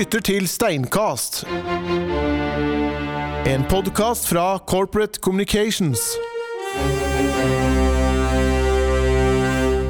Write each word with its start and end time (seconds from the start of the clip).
lytter 0.00 0.20
til 0.24 0.46
Steinkast. 0.48 1.42
En 3.46 3.64
podkast 3.68 4.28
fra 4.30 4.58
Corporate 4.58 5.20
Communications. 5.20 6.00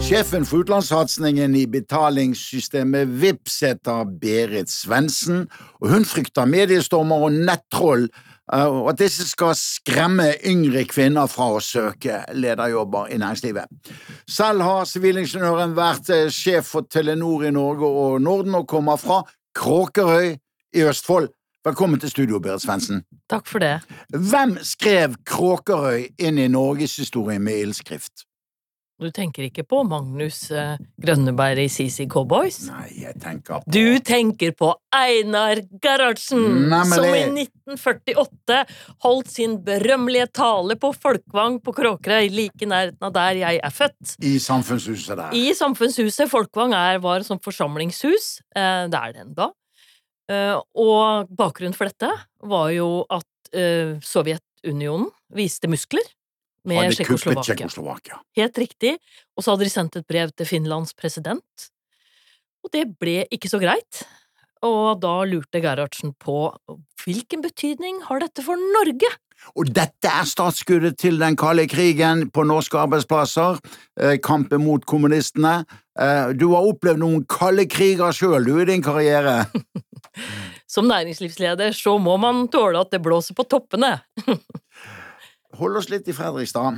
Sjefen 0.02 0.48
for 0.48 0.64
utenlandssatsingen 0.64 1.54
i 1.54 1.62
betalingssystemet 1.70 3.12
Vipps 3.22 3.60
heter 3.62 4.10
Berit 4.18 4.72
Svendsen, 4.72 5.46
og 5.78 5.94
hun 5.94 6.08
frykter 6.08 6.50
mediestormer 6.50 7.28
og 7.28 7.38
nettroll, 7.46 8.08
eh, 8.50 8.66
og 8.66 8.90
at 8.90 9.04
disse 9.04 9.28
skal 9.30 9.54
skremme 9.54 10.32
yngre 10.42 10.88
kvinner 10.90 11.30
fra 11.30 11.52
å 11.54 11.62
søke 11.62 12.24
lederjobber 12.34 13.14
i 13.14 13.20
næringslivet. 13.22 13.94
Selv 14.26 14.66
har 14.66 14.90
sivilingeniøren 14.90 15.78
vært 15.78 16.10
eh, 16.10 16.30
sjef 16.34 16.74
for 16.74 16.90
Telenor 16.90 17.46
i 17.46 17.54
Norge 17.54 17.86
og 17.86 18.18
Norden, 18.26 18.58
og 18.58 18.66
kommer 18.66 18.98
fra 18.98 19.22
Kråkerøy 19.54 20.36
i 20.74 20.82
Østfold. 20.82 21.28
Velkommen 21.64 22.00
til 22.00 22.10
studio, 22.10 22.38
Berit 22.38 22.62
Svendsen. 22.62 23.02
Takk 23.30 23.46
for 23.46 23.58
det. 23.58 23.80
Hvem 24.08 24.56
skrev 24.64 25.14
Kråkerøy 25.26 26.06
inn 26.18 26.38
i 26.38 26.48
norgeshistorien 26.48 27.42
med 27.42 27.58
ildskrift? 27.60 28.24
Du 29.00 29.08
tenker 29.16 29.46
ikke 29.46 29.62
på 29.64 29.80
Magnus 29.88 30.42
eh, 30.52 30.74
Grønneberg 31.00 31.62
i 31.62 31.70
CC 31.72 32.04
Cowboys? 32.10 32.58
Nei, 32.68 32.88
jeg 33.00 33.16
tenker 33.22 33.62
på 33.62 33.72
Du 33.72 33.96
tenker 34.04 34.52
på 34.56 34.74
Einar 34.92 35.62
Gerhardsen, 35.80 36.44
Nei, 36.68 36.82
som 36.90 37.06
i 37.08 37.22
1948 37.46 38.58
holdt 39.06 39.32
sin 39.32 39.56
berømmelige 39.64 40.28
tale 40.36 40.76
på 40.80 40.92
Folkvang 40.92 41.58
på 41.64 41.74
Kråkerøy, 41.78 42.28
like 42.34 42.68
nærheten 42.68 43.08
av 43.08 43.16
der 43.16 43.40
jeg 43.40 43.62
er 43.64 43.74
født. 43.74 44.18
I 44.20 44.34
samfunnshuset 44.42 45.16
der. 45.16 45.32
I 45.32 45.56
samfunnshuset. 45.56 46.28
Folkvang 46.30 46.76
er, 46.76 47.00
var 47.00 47.22
et 47.22 47.30
sånt 47.30 47.44
forsamlingshus. 47.46 48.30
Eh, 48.52 48.84
det 48.92 49.00
er 49.00 49.16
det 49.16 49.24
ennå. 49.24 49.50
Eh, 50.30 50.56
og 50.84 51.32
bakgrunnen 51.40 51.76
for 51.76 51.88
dette 51.88 52.12
var 52.44 52.70
jo 52.76 52.92
at 53.08 53.26
Sovjetunionen 53.50 55.08
viste 55.34 55.66
muskler 55.66 56.04
med. 56.68 56.92
Tsjekkoslovakia. 56.94 58.20
Helt 58.36 58.58
riktig. 58.58 58.96
Og 59.36 59.44
så 59.44 59.54
hadde 59.54 59.68
de 59.68 59.72
sendt 59.72 60.00
et 60.00 60.08
brev 60.08 60.32
til 60.34 60.48
Finlands 60.48 60.94
president. 60.98 61.68
Og 62.64 62.72
det 62.74 62.86
ble 63.00 63.24
ikke 63.32 63.50
så 63.50 63.60
greit. 63.62 64.02
Og 64.66 65.00
da 65.00 65.22
lurte 65.24 65.62
Gerhardsen 65.64 66.12
på 66.20 66.50
hvilken 67.04 67.40
betydning 67.44 68.02
har 68.10 68.20
dette 68.20 68.44
for 68.44 68.60
Norge? 68.76 69.08
Og 69.56 69.70
dette 69.72 70.10
er 70.10 70.28
startskuddet 70.28 70.98
til 71.00 71.16
den 71.20 71.36
kalde 71.40 71.64
krigen 71.70 72.26
på 72.28 72.44
norske 72.44 72.76
arbeidsplasser, 72.76 73.56
eh, 74.00 74.18
kampen 74.20 74.60
mot 74.66 74.84
kommunistene. 74.84 75.64
Eh, 75.98 76.32
du 76.36 76.50
har 76.52 76.68
opplevd 76.68 77.00
noen 77.00 77.24
kalde 77.24 77.64
kriger 77.64 78.12
sjøl, 78.12 78.44
du, 78.44 78.58
i 78.60 78.68
din 78.68 78.84
karriere. 78.84 79.46
Som 80.74 80.90
næringslivsleder 80.92 81.72
så 81.74 81.96
må 81.98 82.18
man 82.20 82.46
tåle 82.52 82.84
at 82.84 82.92
det 82.92 83.00
blåser 83.02 83.34
på 83.34 83.48
toppene. 83.48 83.96
Hold 85.60 85.76
oss 85.80 85.90
litt 85.92 86.08
i 86.08 86.14
Fredrikstad. 86.16 86.76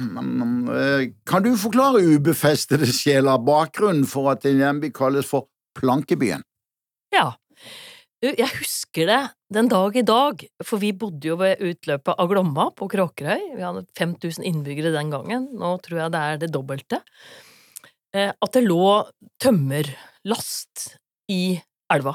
Eh, 0.75 1.05
Kan 1.29 1.45
du 1.47 1.53
forklare 1.61 2.03
ubefestede 2.17 2.89
sjeler 2.91 3.39
bakgrunnen 3.47 4.07
for 4.11 4.33
at 4.33 4.43
din 4.43 4.59
hjemby 4.63 4.91
kalles 4.95 5.29
for 5.29 5.47
Plankebyen? 5.79 6.43
Ja. 7.15 7.33
Jeg 8.23 8.47
husker 8.55 9.09
det 9.11 9.21
den 9.53 9.67
dag 9.71 9.97
i 9.99 10.05
dag, 10.07 10.43
for 10.63 10.79
vi 10.79 10.93
bodde 10.95 11.27
jo 11.27 11.35
ved 11.41 11.59
utløpet 11.67 12.15
av 12.23 12.29
Glomma 12.31 12.69
på 12.79 12.87
Kråkerøy. 12.93 13.49
Vi 13.57 13.65
hadde 13.65 13.83
5000 13.99 14.47
innbyggere 14.47 14.93
den 14.95 15.11
gangen, 15.11 15.49
nå 15.59 15.73
tror 15.83 16.05
jeg 16.05 16.13
det 16.15 16.21
er 16.23 16.39
det 16.45 16.51
dobbelte. 16.55 17.01
Eh, 18.15 18.31
At 18.31 18.53
det 18.55 18.63
lå 18.69 19.09
tømmerlast 19.43 20.93
i 21.35 21.59
elva. 21.91 22.15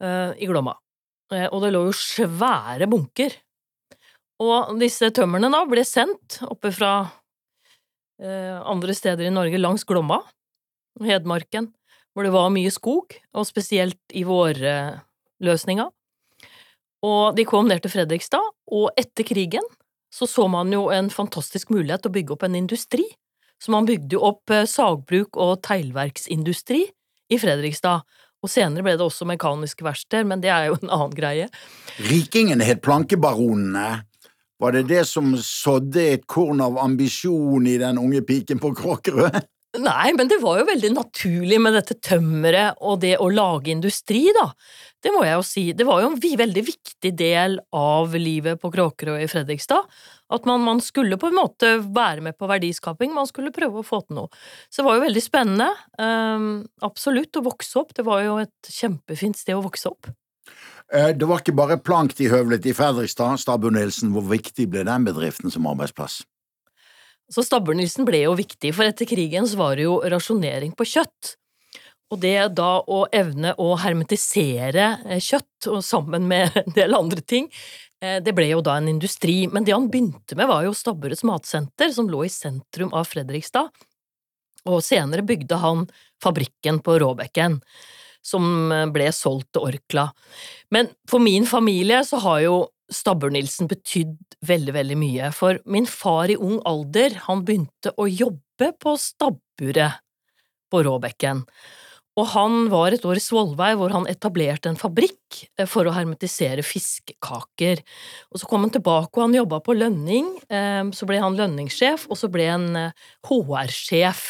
eh, 0.00 0.32
I 0.38 0.46
Glomma. 0.46 0.76
Og 1.52 1.58
det 1.62 1.72
lå 1.74 1.82
jo 1.88 1.92
svære 1.92 2.86
bunker. 2.88 3.34
Og 4.42 4.76
disse 4.78 5.10
tømmerne 5.14 5.50
da 5.50 5.64
ble 5.66 5.82
sendt 5.86 6.38
oppe 6.46 6.70
fra 6.74 6.92
eh, 8.22 8.58
andre 8.58 8.94
steder 8.94 9.26
i 9.26 9.34
Norge 9.34 9.58
langs 9.58 9.86
Glomma, 9.88 10.20
Hedmarken, 11.02 11.72
hvor 12.14 12.26
det 12.26 12.34
var 12.34 12.52
mye 12.54 12.70
skog, 12.74 13.14
og 13.34 13.46
spesielt 13.46 14.00
i 14.14 14.24
vårløsninga. 14.26 15.88
Og 17.06 17.36
de 17.38 17.46
kom 17.46 17.68
ned 17.70 17.82
til 17.82 17.92
Fredrikstad, 17.94 18.46
og 18.74 18.90
etter 18.98 19.26
krigen 19.26 19.66
så 20.14 20.26
så 20.26 20.46
man 20.48 20.72
jo 20.72 20.88
en 20.90 21.10
fantastisk 21.12 21.70
mulighet 21.70 22.02
til 22.02 22.10
å 22.10 22.16
bygge 22.16 22.34
opp 22.34 22.46
en 22.46 22.56
industri. 22.58 23.04
Så 23.60 23.74
man 23.74 23.86
bygde 23.88 24.16
jo 24.16 24.22
opp 24.30 24.54
eh, 24.54 24.66
sagbruk 24.70 25.36
og 25.36 25.60
teglverksindustri 25.66 26.84
i 27.28 27.38
Fredrikstad. 27.40 28.06
Og 28.38 28.50
senere 28.50 28.86
ble 28.86 28.94
det 28.94 29.04
også 29.04 29.26
mekaniske 29.26 29.84
verksteder, 29.84 30.26
men 30.30 30.40
det 30.42 30.52
er 30.54 30.68
jo 30.70 30.78
en 30.78 30.92
annen 30.94 31.16
greie. 31.16 31.48
Rikingene 32.06 32.66
het 32.66 32.84
plankebaronene. 32.86 33.88
Var 34.58 34.74
det 34.74 34.88
det 34.90 35.04
som 35.06 35.36
sådde 35.38 36.02
et 36.16 36.26
korn 36.26 36.60
av 36.64 36.80
ambisjon 36.82 37.66
i 37.70 37.76
den 37.78 38.00
unge 38.00 38.24
piken 38.26 38.58
på 38.62 38.72
Kråkerø? 38.74 39.30
Nei, 39.78 40.12
men 40.16 40.30
det 40.30 40.38
var 40.40 40.58
jo 40.58 40.66
veldig 40.66 40.90
naturlig 40.94 41.58
med 41.60 41.74
dette 41.76 41.98
tømmeret 42.02 42.80
og 42.80 43.02
det 43.02 43.18
å 43.20 43.28
lage 43.30 43.70
industri, 43.70 44.24
da. 44.34 44.48
Det 45.04 45.12
må 45.14 45.22
jeg 45.26 45.36
jo 45.36 45.44
si. 45.46 45.64
Det 45.76 45.84
var 45.86 46.00
jo 46.02 46.08
en 46.08 46.16
veldig 46.18 46.62
viktig 46.66 47.12
del 47.14 47.58
av 47.76 48.16
livet 48.18 48.58
på 48.58 48.70
Kråkerø 48.74 49.18
i 49.20 49.28
Fredrikstad. 49.30 49.84
At 50.34 50.48
man, 50.48 50.64
man 50.64 50.80
skulle 50.82 51.20
på 51.20 51.28
en 51.28 51.36
måte 51.36 51.74
være 51.84 52.24
med 52.24 52.38
på 52.40 52.48
verdiskaping, 52.50 53.12
man 53.14 53.28
skulle 53.28 53.52
prøve 53.54 53.82
å 53.82 53.86
få 53.86 54.00
til 54.06 54.18
noe. 54.22 54.32
Så 54.72 54.80
det 54.80 54.88
var 54.88 54.98
jo 54.98 55.04
veldig 55.04 55.24
spennende. 55.24 55.68
Um, 56.00 56.48
absolutt 56.88 57.38
å 57.38 57.44
vokse 57.46 57.78
opp. 57.78 57.92
Det 57.94 58.08
var 58.08 58.24
jo 58.24 58.40
et 58.42 58.72
kjempefint 58.72 59.38
sted 59.38 59.56
å 59.56 59.62
vokse 59.68 59.92
opp. 59.92 60.10
Eh, 60.92 61.12
Det 61.16 61.26
var 61.28 61.42
ikke 61.42 61.56
bare 61.56 61.78
plank 61.78 62.14
de 62.16 62.30
høvlet 62.32 62.66
i 62.66 62.74
Fredrikstad. 62.76 63.38
Stabbo 63.40 63.70
Nilsen, 63.70 64.12
hvor 64.14 64.24
viktig 64.28 64.68
ble 64.72 64.84
den 64.88 65.04
bedriften 65.04 65.52
som 65.52 65.66
arbeidsplass? 65.68 66.22
Så 67.28 67.44
Stabber-Nilsen 67.44 68.06
ble 68.08 68.22
jo 68.22 68.32
viktig, 68.38 68.70
for 68.72 68.88
etter 68.88 69.08
krigen 69.08 69.44
var 69.60 69.76
det 69.76 69.84
jo 69.84 69.98
rasjonering 70.00 70.72
på 70.76 70.86
kjøtt. 70.88 71.34
Og 72.08 72.22
det 72.22 72.54
da 72.56 72.78
å 72.80 73.02
evne 73.12 73.52
å 73.60 73.74
hermetisere 73.82 74.86
eh, 75.04 75.20
kjøtt, 75.20 75.68
sammen 75.84 76.24
med 76.30 76.56
en 76.62 76.72
del 76.72 76.96
andre 76.96 77.20
ting, 77.20 77.50
eh, 78.00 78.16
det 78.24 78.32
ble 78.32 78.48
jo 78.48 78.62
da 78.64 78.78
en 78.80 78.88
industri. 78.88 79.42
Men 79.52 79.68
det 79.68 79.76
han 79.76 79.90
begynte 79.92 80.38
med, 80.40 80.48
var 80.48 80.64
jo 80.64 80.72
Stabburets 80.72 81.26
matsenter, 81.28 81.92
som 81.92 82.08
lå 82.08 82.24
i 82.24 82.32
sentrum 82.32 82.94
av 82.96 83.10
Fredrikstad. 83.12 83.68
Og 84.68 84.80
senere 84.84 85.24
bygde 85.24 85.60
han 85.60 85.84
fabrikken 86.24 86.80
på 86.84 86.96
Råbekken, 87.04 87.60
som 88.24 88.72
eh, 88.72 88.86
ble 88.92 89.10
solgt 89.14 89.52
til 89.54 89.68
Orkla. 89.70 90.08
Men 90.74 90.90
for 91.08 91.22
min 91.22 91.46
familie 91.48 92.02
så 92.06 92.20
har 92.24 92.42
jo 92.44 92.58
Stabber-Nilsen 92.92 93.68
betydd 93.68 94.38
veldig, 94.48 94.72
veldig 94.78 94.96
mye, 94.96 95.32
for 95.36 95.58
min 95.68 95.88
far 95.88 96.32
i 96.32 96.38
ung 96.40 96.56
alder, 96.68 97.18
han 97.26 97.44
begynte 97.44 97.92
å 98.00 98.06
jobbe 98.08 98.70
på 98.80 98.94
stabburet 99.00 100.00
på 100.72 100.80
Råbekken, 100.84 101.42
og 102.18 102.26
han 102.32 102.64
var 102.72 102.96
et 102.96 103.04
år 103.06 103.20
i 103.20 103.22
Svolvær 103.22 103.76
hvor 103.78 103.92
han 103.94 104.08
etablerte 104.10 104.72
en 104.72 104.80
fabrikk 104.80 105.42
eh, 105.60 105.68
for 105.70 105.86
å 105.86 105.92
hermetisere 105.94 106.64
fiskekaker. 106.66 107.84
Og 108.32 108.40
så 108.40 108.48
kom 108.50 108.64
han 108.64 108.72
tilbake, 108.74 109.12
og 109.14 109.28
han 109.28 109.36
jobba 109.38 109.60
på 109.62 109.76
lønning, 109.76 110.32
eh, 110.50 110.82
så 110.96 111.06
ble 111.06 111.20
han 111.22 111.38
lønningssjef, 111.38 112.08
og 112.08 112.18
så 112.18 112.32
ble 112.32 112.48
han 112.50 112.70
HR-sjef 113.28 114.24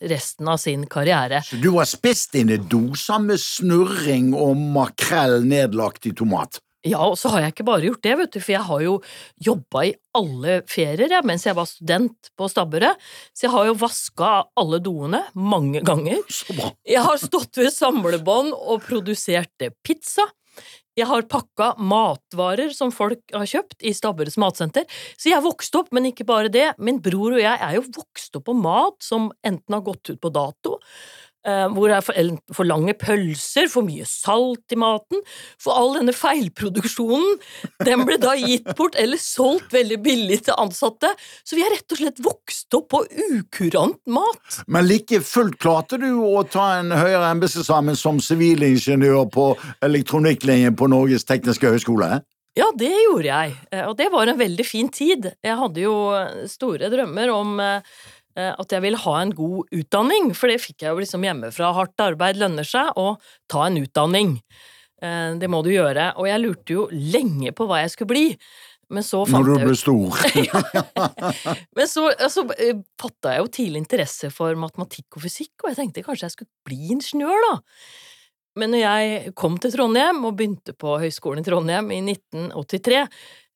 resten 0.00 0.50
av 0.50 0.60
sin 0.62 0.86
karriere. 0.90 1.42
Så 1.46 1.60
du 1.62 1.70
har 1.76 1.88
spist 1.88 2.34
dine 2.36 2.58
doser 2.58 3.22
med 3.24 3.40
snurring 3.40 4.32
og 4.36 4.56
makrell 4.56 5.42
nedlagt 5.46 6.06
i 6.10 6.14
tomat? 6.16 6.60
Ja, 6.84 7.00
og 7.08 7.16
så 7.16 7.30
har 7.32 7.40
jeg 7.40 7.54
ikke 7.54 7.64
bare 7.64 7.86
gjort 7.86 8.02
det, 8.04 8.14
vet 8.20 8.34
du, 8.34 8.40
for 8.44 8.52
jeg 8.52 8.66
har 8.66 8.82
jo 8.84 8.94
jobba 9.46 9.86
i 9.88 9.94
alle 10.18 10.58
ferier 10.68 11.08
jeg, 11.08 11.24
mens 11.24 11.46
jeg 11.48 11.56
var 11.56 11.68
student 11.70 12.28
på 12.36 12.48
Stabburet, 12.52 13.00
så 13.32 13.46
jeg 13.46 13.54
har 13.54 13.70
jo 13.70 13.78
vaska 13.80 14.32
alle 14.60 14.82
doene 14.84 15.22
mange 15.32 15.80
ganger. 15.86 16.20
Jeg 16.84 17.04
har 17.06 17.20
stått 17.22 17.56
ved 17.62 17.72
samlebånd 17.72 18.52
og 18.52 18.84
produsert 18.84 19.64
pizza. 19.80 20.28
Jeg 20.94 21.08
har 21.10 21.24
pakka 21.26 21.72
matvarer 21.82 22.70
som 22.74 22.92
folk 22.94 23.34
har 23.34 23.48
kjøpt 23.50 23.82
i 23.82 23.90
Stabburets 23.96 24.38
matsenter. 24.38 24.86
Så 25.18 25.32
jeg 25.32 25.42
vokste 25.42 25.80
opp, 25.82 25.90
men 25.94 26.06
ikke 26.10 26.26
bare 26.28 26.52
det. 26.52 26.68
Min 26.78 27.00
bror 27.02 27.34
og 27.34 27.42
jeg 27.42 27.58
er 27.58 27.74
jo 27.74 27.82
vokst 27.96 28.38
opp 28.38 28.46
på 28.46 28.54
mat 28.54 28.98
som 29.02 29.32
enten 29.42 29.74
har 29.74 29.82
gått 29.86 30.12
ut 30.12 30.20
på 30.22 30.30
dato, 30.34 30.78
hvor 31.44 31.90
det 31.90 31.96
er 31.98 32.04
for, 32.04 32.36
for 32.56 32.68
lange 32.68 32.94
pølser, 32.96 33.68
for 33.68 33.84
mye 33.86 34.06
salt 34.08 34.72
i 34.72 34.78
maten. 34.80 35.20
For 35.60 35.76
all 35.76 35.94
denne 35.98 36.14
feilproduksjonen, 36.16 37.38
den 37.84 38.04
ble 38.08 38.16
da 38.22 38.32
gitt 38.38 38.70
bort 38.78 38.96
eller 39.00 39.20
solgt 39.20 39.74
veldig 39.74 40.00
billig 40.04 40.40
til 40.46 40.56
ansatte. 40.60 41.10
Så 41.44 41.58
vi 41.58 41.64
har 41.64 41.74
rett 41.74 41.92
og 41.92 42.00
slett 42.00 42.22
vokst 42.24 42.78
opp 42.78 42.88
på 42.94 43.02
ukurant 43.34 44.00
mat. 44.08 44.60
Men 44.66 44.88
like 44.88 45.20
fullt 45.24 45.58
klarte 45.60 46.00
du 46.00 46.10
å 46.24 46.44
ta 46.48 46.74
en 46.78 46.94
høyere 46.94 47.30
embetseksamen 47.34 47.98
som 47.98 48.20
sivilingeniør 48.22 49.28
på 49.34 49.50
elektronikklinjen 49.84 50.76
på 50.78 50.88
Norges 50.92 51.26
tekniske 51.28 51.74
høgskole? 51.74 52.22
Ja, 52.54 52.68
det 52.78 52.92
gjorde 52.92 53.26
jeg, 53.26 53.54
eh, 53.74 53.82
og 53.82 53.96
det 53.98 54.12
var 54.12 54.30
en 54.30 54.38
veldig 54.38 54.64
fin 54.66 54.86
tid. 54.86 55.26
Jeg 55.42 55.58
hadde 55.58 55.82
jo 55.82 55.94
store 56.46 56.86
drømmer 56.92 57.32
om 57.34 57.56
eh, 57.58 57.80
eh, 57.82 58.13
at 58.34 58.72
jeg 58.74 58.82
ville 58.82 58.98
ha 58.98 59.16
en 59.20 59.30
god 59.36 59.68
utdanning, 59.70 60.32
for 60.34 60.50
det 60.50 60.58
fikk 60.62 60.82
jeg 60.82 60.90
jo 60.90 61.02
liksom 61.02 61.22
hjemmefra. 61.22 61.72
Hardt 61.76 62.02
arbeid 62.02 62.40
lønner 62.40 62.66
seg, 62.66 62.90
og 62.98 63.22
ta 63.50 63.68
en 63.68 63.78
utdanning. 63.78 64.38
Eh, 65.02 65.34
Det 65.38 65.50
må 65.50 65.62
du 65.64 65.70
gjøre. 65.74 66.12
Og 66.18 66.28
jeg 66.28 66.42
lurte 66.42 66.78
jo 66.78 66.86
lenge 66.92 67.52
på 67.54 67.66
hva 67.68 67.82
jeg 67.82 67.94
skulle 67.94 68.14
bli. 68.14 68.28
Men 68.92 69.02
så 69.02 69.22
fant 69.26 69.46
Når 69.46 69.58
du 69.58 69.64
ble 69.64 69.76
stor. 69.80 70.18
Men 71.76 71.88
så 71.88 72.10
altså, 72.12 72.44
fatta 73.00 73.32
jeg 73.32 73.40
jo 73.40 73.52
tidlig 73.58 73.80
interesse 73.80 74.28
for 74.34 74.58
matematikk 74.60 75.16
og 75.16 75.24
fysikk, 75.24 75.54
og 75.62 75.70
jeg 75.70 75.78
tenkte 75.80 76.04
kanskje 76.04 76.28
jeg 76.28 76.34
skulle 76.36 76.52
bli 76.68 76.92
ingeniør, 76.92 77.46
da. 77.48 77.54
Men 78.60 78.70
når 78.70 78.84
jeg 78.84 79.32
kom 79.40 79.56
til 79.58 79.72
Trondheim 79.74 80.20
og 80.28 80.36
begynte 80.38 80.76
på 80.78 80.98
Høgskolen 81.02 81.42
i 81.42 81.46
Trondheim 81.48 81.88
i 81.90 82.02
1983, 82.04 83.00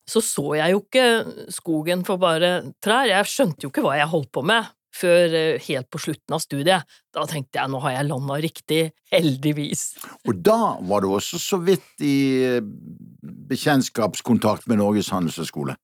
så 0.08 0.22
så 0.24 0.46
jeg 0.56 0.72
jo 0.72 0.82
ikke 0.82 1.06
skogen 1.52 2.04
for 2.06 2.20
bare 2.22 2.72
trær, 2.84 3.08
jeg 3.10 3.28
skjønte 3.28 3.66
jo 3.66 3.72
ikke 3.72 3.84
hva 3.84 3.98
jeg 3.98 4.10
holdt 4.12 4.32
på 4.34 4.44
med 4.48 4.68
før 4.98 5.34
eh, 5.36 5.66
helt 5.68 5.88
på 5.92 6.00
slutten 6.02 6.34
av 6.34 6.42
studiet. 6.42 6.96
Da 7.14 7.26
tenkte 7.28 7.60
jeg 7.60 7.70
nå 7.70 7.80
har 7.84 7.98
jeg 7.98 8.08
landa 8.08 8.38
riktig, 8.42 8.80
heldigvis. 9.12 9.84
Og 10.26 10.40
da 10.44 10.78
var 10.88 11.04
du 11.04 11.12
også 11.12 11.40
så 11.42 11.60
vidt 11.62 12.04
i 12.04 12.16
eh, 12.46 12.70
bekjentskapskontakt 13.52 14.68
med 14.70 14.80
Norges 14.82 15.12
handelshøyskole. 15.14 15.76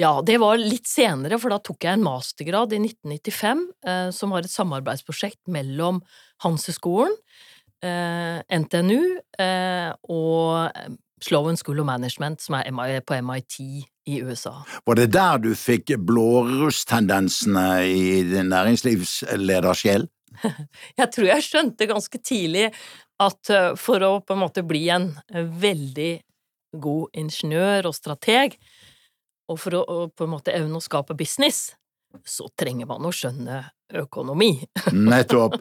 Ja, 0.00 0.16
det 0.26 0.38
var 0.42 0.58
litt 0.60 0.88
senere, 0.90 1.38
for 1.40 1.52
da 1.52 1.60
tok 1.62 1.86
jeg 1.86 1.98
en 1.98 2.04
mastergrad 2.04 2.74
i 2.74 2.80
1995, 2.82 3.62
eh, 3.86 4.08
som 4.14 4.34
var 4.34 4.46
et 4.46 4.52
samarbeidsprosjekt 4.52 5.42
mellom 5.52 6.00
Hanseskolen, 6.44 7.14
eh, 7.84 8.40
NTNU 8.50 9.00
eh, 9.40 9.92
og 10.10 10.98
Sloan 11.24 11.58
School 11.60 11.82
of 11.82 11.88
Management, 11.88 12.40
som 12.40 12.56
er 12.58 13.00
på 13.04 13.18
MIT 13.20 13.60
i 14.10 14.20
USA. 14.24 14.54
Var 14.86 14.98
det 14.98 15.10
der 15.14 15.42
du 15.42 15.52
fikk 15.58 15.94
blårusstendensene 16.08 17.66
i 17.86 18.22
din 18.28 18.50
næringslivsledersjel? 18.52 20.08
Jeg 21.00 21.10
tror 21.12 21.26
jeg 21.26 21.44
skjønte 21.44 21.88
ganske 21.90 22.18
tidlig 22.22 22.68
at 23.20 23.50
eh, 23.52 23.72
for 23.76 24.02
å 24.06 24.12
på 24.24 24.36
en 24.36 24.44
måte 24.44 24.64
bli 24.64 24.86
en 24.94 25.10
veldig 25.34 26.12
god 26.80 27.18
ingeniør 27.18 27.90
og 27.90 27.96
strateg, 27.96 28.54
og 29.50 29.58
for 29.58 29.76
å, 29.80 29.82
å 29.82 30.08
på 30.14 30.26
en 30.26 30.32
måte 30.36 30.54
evne 30.54 30.78
å 30.78 30.84
skape 30.84 31.16
business, 31.18 31.72
så 32.26 32.48
trenger 32.58 32.88
man 32.90 33.06
å 33.06 33.12
skjønne 33.14 33.62
økonomi. 34.00 34.54
Nettopp. 35.10 35.58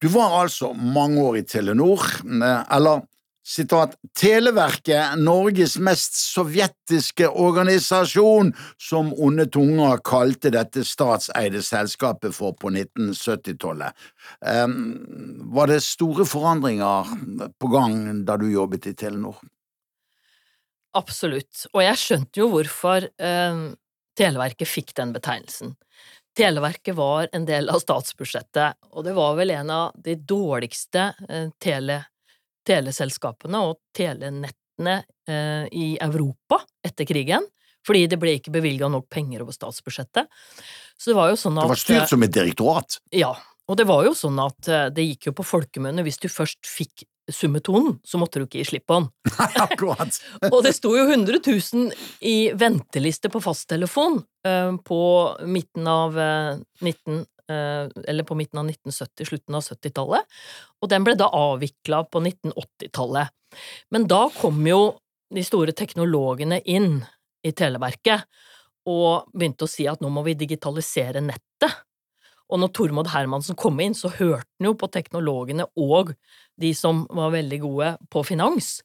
Du 0.00 0.08
var 0.14 0.38
altså 0.38 0.72
mange 0.72 1.20
år 1.26 1.40
i 1.42 1.46
Telenor, 1.50 2.06
eh, 2.24 2.62
eller 2.76 3.04
sitat 3.46 3.96
Televerket, 4.18 5.18
Norges 5.18 5.76
mest 5.80 6.16
sovjetiske 6.20 7.28
organisasjon, 7.28 8.52
som 8.80 9.12
onde 9.16 9.46
tunger 9.52 10.02
kalte 10.04 10.52
dette 10.54 10.84
statseide 10.86 11.62
selskapet 11.64 12.34
for 12.36 12.56
på 12.58 12.72
1970-tallet. 12.72 13.96
Um, 14.40 14.76
var 15.54 15.72
det 15.72 15.80
store 15.86 16.26
forandringer 16.28 17.14
på 17.58 17.72
gang 17.72 18.24
da 18.28 18.36
du 18.40 18.48
jobbet 18.50 18.90
i 18.90 18.94
Telenor? 18.94 19.40
Absolutt. 20.98 21.68
Og 21.74 21.84
jeg 21.84 22.00
skjønte 22.00 22.42
jo 22.42 22.50
hvorfor 22.50 23.06
um, 23.22 23.70
Televerket 24.18 24.68
fikk 24.68 24.90
den 24.98 25.14
betegnelsen. 25.14 25.76
Televerket 26.36 26.94
var 26.94 27.28
en 27.32 27.46
del 27.46 27.70
av 27.72 27.80
statsbudsjettet, 27.82 28.78
og 28.94 29.04
det 29.06 29.14
var 29.16 29.34
vel 29.38 29.50
en 29.54 29.70
av 29.74 29.96
de 29.98 30.14
dårligste 30.14 31.08
eh, 31.28 31.48
tele, 31.62 31.96
teleselskapene 32.70 33.62
og 33.66 33.80
telenettene 33.96 35.00
eh, 35.28 35.66
i 35.74 35.92
Europa 36.00 36.62
etter 36.86 37.08
krigen, 37.08 37.46
fordi 37.86 38.06
det 38.12 38.18
ble 38.20 38.36
ikke 38.38 38.54
bevilga 38.54 38.90
nok 38.92 39.08
penger 39.12 39.44
over 39.44 39.56
statsbudsjettet. 39.56 40.28
Så 41.00 41.12
det 41.12 41.16
var 41.16 41.30
jo 41.32 41.38
sånn 41.40 41.58
at 41.58 41.66
Det 41.66 41.74
var 41.74 41.84
styrt 41.84 42.12
som 42.12 42.26
et 42.26 42.34
direktorat. 42.34 43.00
Ja, 43.16 43.32
og 43.70 43.78
det 43.78 43.86
var 43.88 44.04
jo 44.04 44.16
sånn 44.18 44.38
at 44.42 44.68
eh, 44.68 44.90
det 44.94 45.06
gikk 45.12 45.30
jo 45.30 45.38
på 45.40 45.46
folkemunne, 45.46 46.04
hvis 46.06 46.20
du 46.22 46.28
først 46.32 46.66
fikk 46.68 47.06
summetonen, 47.30 47.98
så 48.04 48.18
måtte 48.18 48.40
du 48.40 48.46
ikke 48.46 48.60
gi 48.60 48.68
slipp 48.72 48.86
på 48.90 48.98
den. 48.98 49.08
Akkurat. 49.64 50.20
Og 50.52 50.62
det 50.66 50.74
sto 50.76 50.92
jo 50.96 51.06
100 51.06 51.38
000 51.46 51.92
i 52.26 52.50
venteliste 52.58 53.30
på 53.32 53.42
fasttelefon 53.44 54.20
eh, 54.46 54.72
på 54.84 55.02
midten 55.46 55.90
av 55.90 56.18
eh, 56.18 56.56
19... 56.82 57.22
eh, 57.50 57.90
eller 58.06 58.26
på 58.26 58.36
midten 58.38 58.62
av 58.62 58.70
1970, 58.70 59.28
slutten 59.28 59.58
av 59.58 59.66
70-tallet, 59.66 60.40
og 60.80 60.92
den 60.92 61.06
ble 61.06 61.16
da 61.18 61.30
avvikla 61.34 62.04
på 62.10 62.22
1980-tallet. 62.22 63.34
Men 63.90 64.06
da 64.10 64.26
kom 64.36 64.62
jo 64.68 64.82
de 65.34 65.44
store 65.46 65.74
teknologene 65.76 66.60
inn 66.66 67.00
i 67.46 67.52
Televerket 67.56 68.26
og 68.90 69.30
begynte 69.34 69.66
å 69.66 69.70
si 69.70 69.86
at 69.90 70.02
nå 70.02 70.10
må 70.12 70.24
vi 70.26 70.38
digitalisere 70.38 71.22
nettet. 71.24 71.70
Og 72.50 72.58
når 72.58 72.72
Tormod 72.74 73.10
Hermansen 73.12 73.58
kom 73.58 73.78
inn, 73.82 73.94
så 73.94 74.10
hørte 74.10 74.48
han 74.58 74.70
jo 74.70 74.74
på 74.78 74.90
teknologene 74.90 75.68
og 75.78 76.14
de 76.60 76.72
som 76.74 77.04
var 77.14 77.34
veldig 77.34 77.60
gode 77.62 77.92
på 78.10 78.24
finans. 78.26 78.80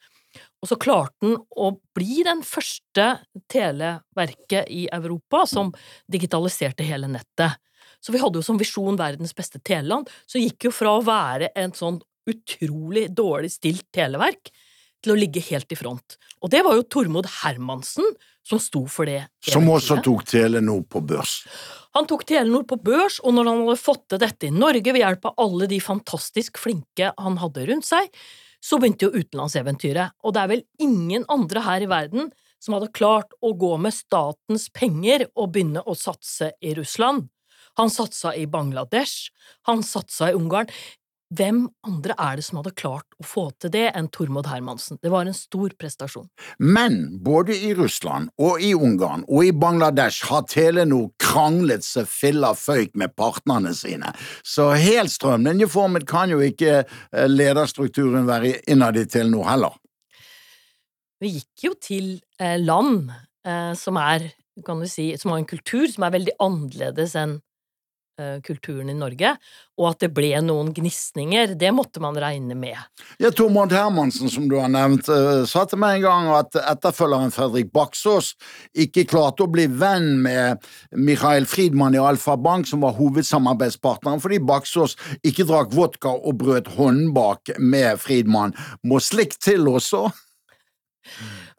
Og 0.61 0.69
så 0.69 0.77
klarte 0.81 1.15
han 1.25 1.37
å 1.49 1.71
bli 1.95 2.21
den 2.27 2.43
første 2.45 3.07
televerket 3.51 4.69
i 4.73 4.85
Europa 4.93 5.45
som 5.49 5.71
digitaliserte 6.11 6.85
hele 6.85 7.09
nettet. 7.11 7.57
Så 8.05 8.13
vi 8.13 8.21
hadde 8.21 8.37
jo 8.37 8.45
som 8.45 8.59
visjon 8.61 8.99
verdens 8.99 9.33
beste 9.33 9.57
teleland, 9.65 10.11
så 10.29 10.37
gikk 10.37 10.67
jo 10.67 10.75
fra 10.75 10.93
å 10.93 11.01
være 11.05 11.49
en 11.57 11.73
sånn 11.73 11.97
utrolig 12.29 13.07
dårlig 13.17 13.49
stilt 13.55 13.87
televerk 13.93 14.51
til 15.01 15.13
å 15.13 15.17
ligge 15.17 15.41
helt 15.47 15.73
i 15.73 15.77
front. 15.77 16.17
Og 16.45 16.51
det 16.53 16.61
var 16.65 16.77
jo 16.77 16.85
Tormod 16.85 17.27
Hermansen 17.41 18.05
som 18.45 18.61
sto 18.61 18.83
for 18.89 19.09
det. 19.09 19.23
Som 19.41 19.65
også 19.69 19.95
eventyret. 19.95 20.05
tok 20.05 20.25
Telenor 20.29 20.85
på 20.89 21.01
børs. 21.01 21.35
Han 21.97 22.05
tok 22.09 22.25
Telenor 22.29 22.65
på 22.69 22.77
børs, 22.81 23.19
og 23.25 23.33
når 23.33 23.49
han 23.49 23.61
hadde 23.65 23.81
fått 23.81 24.05
til 24.13 24.21
dette 24.21 24.49
i 24.49 24.53
Norge 24.53 24.93
ved 24.93 25.01
hjelp 25.01 25.29
av 25.31 25.45
alle 25.45 25.69
de 25.71 25.81
fantastisk 25.81 26.61
flinke 26.61 27.11
han 27.17 27.39
hadde 27.41 27.65
rundt 27.71 27.89
seg, 27.89 28.09
så 28.61 28.77
begynte 28.81 29.07
jo 29.07 29.13
utenlandseventyret, 29.17 30.17
og 30.25 30.33
det 30.33 30.41
er 30.41 30.51
vel 30.53 30.65
ingen 30.81 31.25
andre 31.29 31.61
her 31.65 31.85
i 31.85 31.89
verden 31.89 32.31
som 32.61 32.77
hadde 32.77 32.93
klart 32.97 33.33
å 33.45 33.53
gå 33.57 33.75
med 33.81 33.93
statens 33.93 34.71
penger 34.73 35.27
og 35.35 35.51
begynne 35.53 35.83
å 35.85 35.93
satse 35.97 36.53
i 36.65 36.73
Russland. 36.77 37.27
Han 37.79 37.91
satsa 37.91 38.35
i 38.35 38.45
Bangladesh, 38.47 39.31
han 39.67 39.83
satsa 39.83 40.31
i 40.31 40.37
Ungarn. 40.37 40.71
Hvem 41.33 41.63
andre 41.87 42.13
er 42.21 42.37
det 42.37 42.43
som 42.45 42.59
hadde 42.59 42.75
klart 42.77 43.07
å 43.17 43.25
få 43.25 43.47
til 43.59 43.71
det 43.73 43.87
enn 43.97 44.07
Tormod 44.13 44.45
Hermansen? 44.45 44.99
Det 45.01 45.09
var 45.09 45.25
en 45.25 45.35
stor 45.35 45.73
prestasjon. 45.73 46.27
Men 46.61 47.17
både 47.25 47.55
i 47.57 47.73
Russland 47.75 48.29
og 48.37 48.61
i 48.61 48.75
Ungarn 48.77 49.25
og 49.25 49.47
i 49.47 49.53
Bangladesh 49.55 50.29
har 50.29 50.45
Telenor 50.51 51.09
kranglet 51.19 51.83
seg 51.83 52.05
filla 52.07 52.53
føyk 52.55 52.93
med 53.01 53.15
partnerne 53.17 53.73
sine, 53.75 54.13
så 54.45 54.69
helt 54.77 55.11
strømlinjeformet 55.15 56.05
kan 56.07 56.31
jo 56.31 56.43
ikke 56.45 56.83
eh, 56.83 57.25
lederstrukturen 57.27 58.29
være 58.29 58.59
innad 58.69 59.01
i 59.01 59.07
Telenor 59.09 59.49
heller. 59.49 59.75
Vi 61.23 61.33
gikk 61.39 61.65
jo 61.65 61.73
til 61.81 62.13
eh, 62.37 62.59
land 62.61 63.09
eh, 63.47 63.73
som 63.79 63.97
er, 63.97 64.29
kan 64.67 64.79
du 64.79 64.87
si, 64.87 65.09
som 65.17 65.33
har 65.33 65.41
en 65.41 65.49
kultur 65.49 65.89
som 65.89 66.05
er 66.05 66.13
veldig 66.19 66.37
annerledes 66.45 67.17
enn 67.17 67.39
kulturen 68.45 68.89
i 68.89 68.95
Norge, 68.95 69.33
og 69.75 69.89
at 69.89 70.05
det 70.05 70.11
ble 70.15 70.31
noen 70.43 70.71
gnisninger, 70.75 71.55
det 71.59 71.71
måtte 71.75 71.99
man 72.03 72.15
regne 72.19 72.55
med. 72.57 72.77
Ja, 73.19 73.31
Tormod 73.35 73.73
Hermansen, 73.75 74.29
som 74.31 74.47
du 74.49 74.55
har 74.59 74.69
nevnt, 74.71 75.09
eh, 75.11 75.43
sa 75.49 75.65
til 75.67 75.81
meg 75.81 75.97
en 75.97 76.05
gang 76.05 76.29
at 76.37 76.55
etterfølgeren 76.61 77.33
Fredrik 77.35 77.71
Baksås 77.75 78.33
ikke 78.85 79.07
klarte 79.11 79.43
å 79.43 79.51
bli 79.51 79.67
venn 79.67 80.21
med 80.23 80.63
Michael 80.95 81.47
Friedmann 81.49 81.97
i 81.97 82.03
Alfa 82.03 82.37
Bank, 82.37 82.67
som 82.67 82.85
var 82.85 82.95
hovedsamarbeidspartneren, 82.99 84.23
fordi 84.23 84.39
Baksås 84.39 84.95
ikke 85.21 85.47
drakk 85.47 85.75
vodka 85.75 86.15
og 86.15 86.39
brøt 86.39 86.71
håndbak 86.77 87.57
med 87.59 87.99
Friedmann. 87.99 88.55
Må 88.83 89.01
slikt 89.03 89.41
til 89.43 89.67
også? 89.67 90.07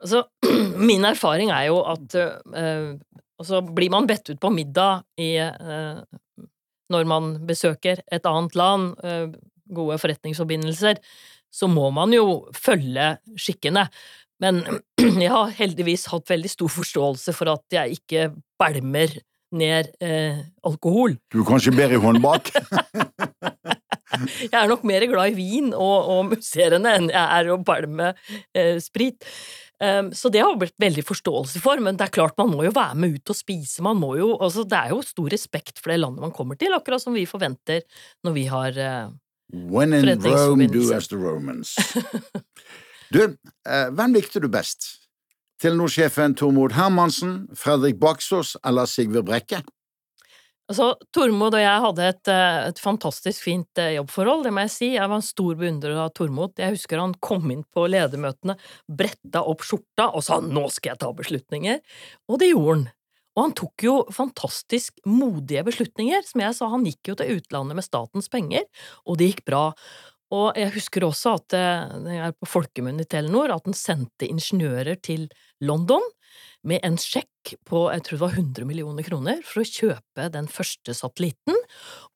Altså, 0.00 0.24
min 0.88 1.04
erfaring 1.04 1.52
er 1.52 1.68
jo 1.68 1.82
at 1.84 2.16
øh, 2.16 2.96
og 3.36 3.44
så 3.44 3.60
blir 3.60 3.92
man 3.92 4.06
bedt 4.08 4.30
ut 4.32 4.40
på 4.40 4.50
middag 4.52 5.04
i 5.20 5.34
eh, 5.36 5.98
når 6.92 7.08
man 7.08 7.32
besøker 7.48 8.02
et 8.12 8.28
annet 8.28 8.58
land, 8.58 8.92
eh, 9.04 9.30
gode 9.74 9.98
forretningsforbindelser, 9.98 11.00
så 11.52 11.68
må 11.70 11.88
man 11.94 12.12
jo 12.14 12.46
følge 12.54 13.16
skikkene. 13.40 13.86
Men 14.42 14.62
jeg 15.24 15.32
har 15.32 15.54
heldigvis 15.56 16.08
hatt 16.12 16.30
veldig 16.30 16.52
stor 16.52 16.72
forståelse 16.76 17.34
for 17.36 17.54
at 17.56 17.78
jeg 17.78 17.98
ikke 18.00 18.28
bælmer 18.60 19.18
ned 19.56 19.94
eh, 20.02 20.42
alkohol. 20.66 21.16
Du 21.32 21.40
er 21.42 21.48
kanskje 21.48 21.74
bedre 21.74 21.98
i 21.98 22.02
håndbak? 22.02 22.52
Jeg 24.52 24.56
er 24.58 24.70
nok 24.70 24.84
mer 24.86 25.06
glad 25.10 25.34
i 25.34 25.36
vin 25.38 25.72
og, 25.74 26.10
og 26.12 26.32
musserende 26.32 26.92
enn 26.98 27.08
jeg 27.12 27.40
er 27.40 27.52
å 27.52 27.60
bælme 27.66 28.12
eh, 28.56 28.76
sprit. 28.82 29.26
Um, 29.76 30.08
så 30.16 30.30
det 30.32 30.40
har 30.40 30.56
blitt 30.56 30.76
veldig 30.80 31.04
forståelse 31.04 31.60
for, 31.60 31.80
men 31.84 31.98
det 31.98 32.06
er 32.06 32.14
klart 32.14 32.38
man 32.40 32.48
må 32.54 32.62
jo 32.64 32.72
være 32.72 32.96
med 32.96 33.18
ut 33.18 33.32
og 33.32 33.36
spise. 33.36 33.84
Man 33.84 34.00
må 34.00 34.14
jo, 34.16 34.30
altså 34.40 34.64
Det 34.64 34.78
er 34.78 34.94
jo 34.94 35.02
stor 35.04 35.28
respekt 35.32 35.82
for 35.82 35.92
det 35.92 36.00
landet 36.00 36.24
man 36.24 36.32
kommer 36.32 36.56
til, 36.56 36.72
akkurat 36.72 37.02
som 37.02 37.16
vi 37.16 37.26
forventer 37.28 37.84
når 38.24 38.36
vi 38.36 38.46
har 38.48 38.80
uh, 38.80 39.14
When 39.52 39.92
in 39.92 40.08
Rome, 40.24 40.66
do 40.66 40.92
as 40.94 41.08
the 41.08 41.16
Romans. 41.16 41.76
Du, 43.14 43.20
uh, 43.22 43.88
hvem 43.94 44.16
likte 44.16 44.40
du 44.42 44.48
best? 44.50 44.88
Telenor-sjefen 45.62 46.34
Tormod 46.34 46.72
Hermansen, 46.74 47.44
Fredrik 47.54 48.00
Baksås 48.00 48.56
eller 48.66 48.88
Sigve 48.90 49.22
Brekke? 49.22 49.60
Altså, 50.66 50.88
Tormod 51.14 51.54
og 51.54 51.62
jeg 51.62 51.82
hadde 51.84 52.06
et, 52.10 52.28
eh, 52.32 52.56
et 52.72 52.80
fantastisk 52.82 53.44
fint 53.44 53.78
eh, 53.78 53.92
jobbforhold, 54.00 54.42
det 54.42 54.52
må 54.54 54.64
jeg 54.64 54.72
si. 54.74 54.88
Jeg 54.96 55.06
var 55.06 55.20
en 55.20 55.26
stor 55.26 55.54
beundrer 55.60 56.00
av 56.02 56.10
Tormod. 56.16 56.56
Jeg 56.58 56.74
husker 56.74 56.98
han 56.98 57.14
kom 57.22 57.46
inn 57.54 57.62
på 57.70 57.84
ledermøtene, 57.86 58.56
bretta 58.90 59.44
opp 59.46 59.62
skjorta 59.62 60.08
og 60.10 60.26
sa 60.26 60.40
'nå 60.42 60.66
skal 60.74 60.94
jeg 60.94 61.02
ta 61.04 61.12
beslutninger', 61.14 61.80
og 62.28 62.40
det 62.42 62.50
gjorde 62.50 62.74
han. 62.74 62.84
Og 63.36 63.42
han 63.44 63.54
tok 63.54 63.84
jo 63.84 63.94
fantastisk 64.10 64.98
modige 65.04 65.62
beslutninger. 65.62 66.24
Som 66.24 66.40
jeg 66.40 66.56
sa, 66.56 66.68
han 66.72 66.86
gikk 66.88 67.12
jo 67.12 67.14
til 67.14 67.36
utlandet 67.36 67.76
med 67.76 67.84
statens 67.84 68.28
penger, 68.32 68.64
og 69.06 69.18
det 69.18 69.30
gikk 69.30 69.44
bra. 69.44 69.64
Og 70.34 70.56
jeg 70.58 70.72
husker 70.74 71.06
også 71.06 71.36
at 71.38 71.54
eh, 71.54 71.94
det 72.02 72.18
er 72.18 72.34
på 72.34 72.48
folkemunne 72.50 73.06
i 73.06 73.06
Telenor 73.06 73.54
at 73.54 73.68
han 73.68 73.76
sendte 73.76 74.26
ingeniører 74.26 74.98
til 74.98 75.28
London 75.62 76.02
med 76.66 76.82
en 76.86 76.96
sjekk 76.98 77.54
på 77.68 77.84
jeg 77.92 78.02
tror 78.04 78.16
det 78.16 78.24
var 78.24 78.38
100 78.40 78.66
millioner 78.68 79.06
kroner 79.06 79.42
for 79.46 79.62
å 79.62 79.68
kjøpe 79.68 80.28
den 80.34 80.48
første 80.50 80.94
satellitten, 80.98 81.58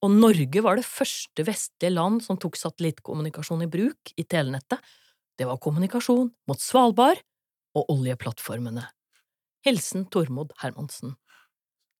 og 0.02 0.16
Norge 0.16 0.64
var 0.66 0.80
det 0.80 0.88
første 0.88 1.46
vestlige 1.46 1.94
land 1.94 2.24
som 2.24 2.38
tok 2.40 2.58
satellittkommunikasjon 2.58 3.64
i 3.66 3.70
bruk 3.70 4.14
i 4.18 4.26
telenettet. 4.26 4.82
Det 5.38 5.46
var 5.48 5.62
kommunikasjon 5.62 6.32
mot 6.50 6.60
Svalbard 6.60 7.22
og 7.78 7.92
oljeplattformene. 7.94 8.88
Hilsen 9.64 10.06
Tormod 10.10 10.52
Hermansen. 10.60 11.14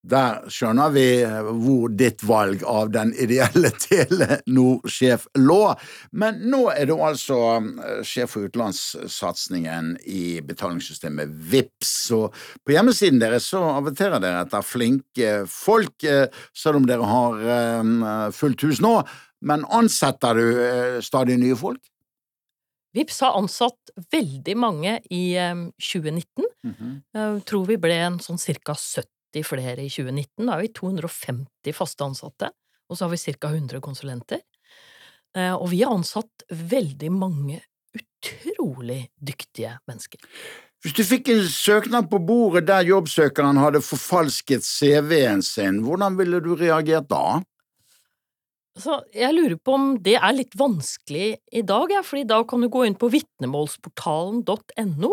Der 0.01 0.39
skjønner 0.49 0.89
vi 0.95 1.05
eh, 1.21 1.49
hvor 1.61 1.91
ditt 1.93 2.23
valg 2.25 2.63
av 2.65 2.89
den 2.93 3.11
ideelle 3.21 3.69
Telenor-sjef 3.83 5.27
lå. 5.37 5.75
Men 6.17 6.39
nå 6.49 6.63
er 6.73 6.89
du 6.89 6.95
altså 6.97 7.37
eh, 7.59 7.99
sjef 8.07 8.33
for 8.33 8.49
utenlandssatsingen 8.49 9.93
i 10.09 10.39
betalingssystemet 10.45 11.29
VIPS, 11.51 11.93
og 12.17 12.39
på 12.65 12.73
hjemmesiden 12.73 13.21
deres 13.21 13.51
så 13.53 13.61
averterer 13.75 14.23
dere 14.23 14.41
etter 14.47 14.65
flinke 14.65 15.35
folk, 15.49 15.93
eh, 16.01 16.25
selv 16.57 16.81
om 16.81 16.89
dere 16.89 17.05
har 17.05 18.33
fullt 18.33 18.65
hus 18.65 18.81
nå. 18.81 18.95
Men 19.45 19.63
ansetter 19.73 20.37
du 20.37 21.01
stadig 21.05 21.37
nye 21.41 21.55
folk? 21.57 21.81
Vips 22.97 23.21
har 23.23 23.37
ansatt 23.37 23.93
veldig 24.11 24.55
mange 24.57 24.97
i 25.09 25.37
2019. 25.79 26.45
Mm 26.65 26.75
-hmm. 26.75 27.41
tror 27.45 27.65
vi 27.65 27.77
ble 27.77 27.95
en 27.95 28.19
sånn 28.19 28.37
ca. 28.37 28.73
70 28.73 29.20
flere 29.47 29.85
i 29.85 29.89
2019. 29.89 30.45
Da 30.45 30.53
har 30.53 30.63
vi 30.63 30.71
250 30.75 31.75
faste 31.75 32.05
ansatte, 32.05 32.51
og 32.89 32.97
så 32.97 33.07
har 33.07 33.13
vi 33.13 33.21
ca. 33.39 33.51
100 33.51 33.81
konsulenter. 33.83 34.41
Eh, 35.37 35.53
og 35.55 35.69
vi 35.71 35.83
har 35.83 35.95
ansatt 35.95 36.43
veldig 36.49 37.11
mange 37.15 37.61
utrolig 37.95 39.09
dyktige 39.19 39.77
mennesker. 39.87 40.19
Hvis 40.81 40.95
du 40.97 41.03
fikk 41.05 41.29
en 41.29 41.45
søknad 41.45 42.09
på 42.09 42.17
bordet 42.25 42.65
der 42.67 42.87
jobbsøkeren 42.87 43.59
hadde 43.61 43.83
forfalsket 43.85 44.65
CV-en 44.65 45.43
sin, 45.45 45.83
hvordan 45.85 46.17
ville 46.17 46.39
du 46.41 46.55
reagert 46.57 47.09
da? 47.11 47.41
Så 48.79 49.01
jeg 49.13 49.35
lurer 49.35 49.57
på 49.59 49.73
om 49.75 49.97
det 50.01 50.15
er 50.15 50.33
litt 50.33 50.55
vanskelig 50.57 51.35
i 51.51 51.61
dag, 51.67 51.91
ja, 51.91 52.01
fordi 52.07 52.23
da 52.29 52.43
kan 52.47 52.61
du 52.63 52.69
gå 52.71 52.85
inn 52.87 52.95
på 52.97 53.11
vitnemålsportalen.no, 53.13 55.11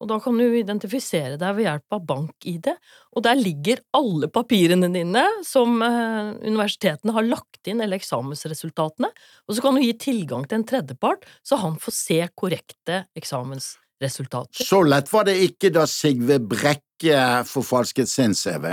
og 0.00 0.10
da 0.10 0.18
kan 0.22 0.36
du 0.38 0.44
identifisere 0.44 1.38
deg 1.40 1.56
ved 1.56 1.66
hjelp 1.66 1.96
av 1.96 2.04
bank-ID, 2.08 2.68
og 3.16 3.24
der 3.24 3.38
ligger 3.40 3.80
alle 3.96 4.28
papirene 4.32 4.90
dine 4.92 5.24
som 5.46 5.80
eh, 5.84 6.34
universitetene 6.44 7.14
har 7.16 7.28
lagt 7.28 7.70
inn, 7.70 7.80
eller 7.84 8.00
eksamensresultatene, 8.00 9.10
og 9.46 9.56
så 9.56 9.64
kan 9.64 9.78
du 9.78 9.84
gi 9.84 9.94
tilgang 10.08 10.44
til 10.48 10.60
en 10.60 10.68
tredjepart, 10.68 11.24
så 11.46 11.60
han 11.62 11.78
får 11.80 11.96
se 11.96 12.20
korrekte 12.36 13.04
eksamensresultater. 13.16 14.66
Så 14.66 14.82
lett 14.84 15.12
var 15.12 15.28
det 15.28 15.38
ikke 15.48 15.72
da 15.74 15.86
Sigve 15.90 16.38
Brekke 16.44 17.22
forfalsket 17.48 18.10
sin 18.10 18.36
CV? 18.36 18.68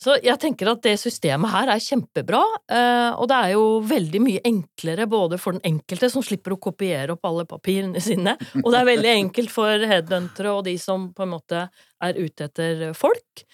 Så 0.00 0.14
jeg 0.24 0.40
tenker 0.40 0.70
at 0.70 0.80
det 0.84 0.94
systemet 0.96 1.52
her 1.52 1.68
er 1.74 1.82
kjempebra, 1.84 2.40
eh, 2.72 3.10
og 3.20 3.26
det 3.28 3.36
er 3.36 3.50
jo 3.52 3.64
veldig 3.84 4.22
mye 4.24 4.40
enklere 4.48 5.04
både 5.10 5.36
for 5.40 5.56
den 5.56 5.74
enkelte, 5.74 6.08
som 6.12 6.24
slipper 6.24 6.54
å 6.56 6.60
kopiere 6.62 7.12
opp 7.16 7.28
alle 7.28 7.44
papirene 7.48 8.00
sine, 8.04 8.32
og 8.62 8.70
det 8.72 8.78
er 8.80 8.88
veldig 8.88 9.10
enkelt 9.12 9.52
for 9.52 9.84
headhuntere 9.90 10.54
og 10.54 10.64
de 10.70 10.78
som 10.80 11.10
på 11.12 11.26
en 11.26 11.34
måte 11.34 11.66
er 12.00 12.20
ute 12.20 12.48
etter 12.48 12.86
folk. 12.96 13.44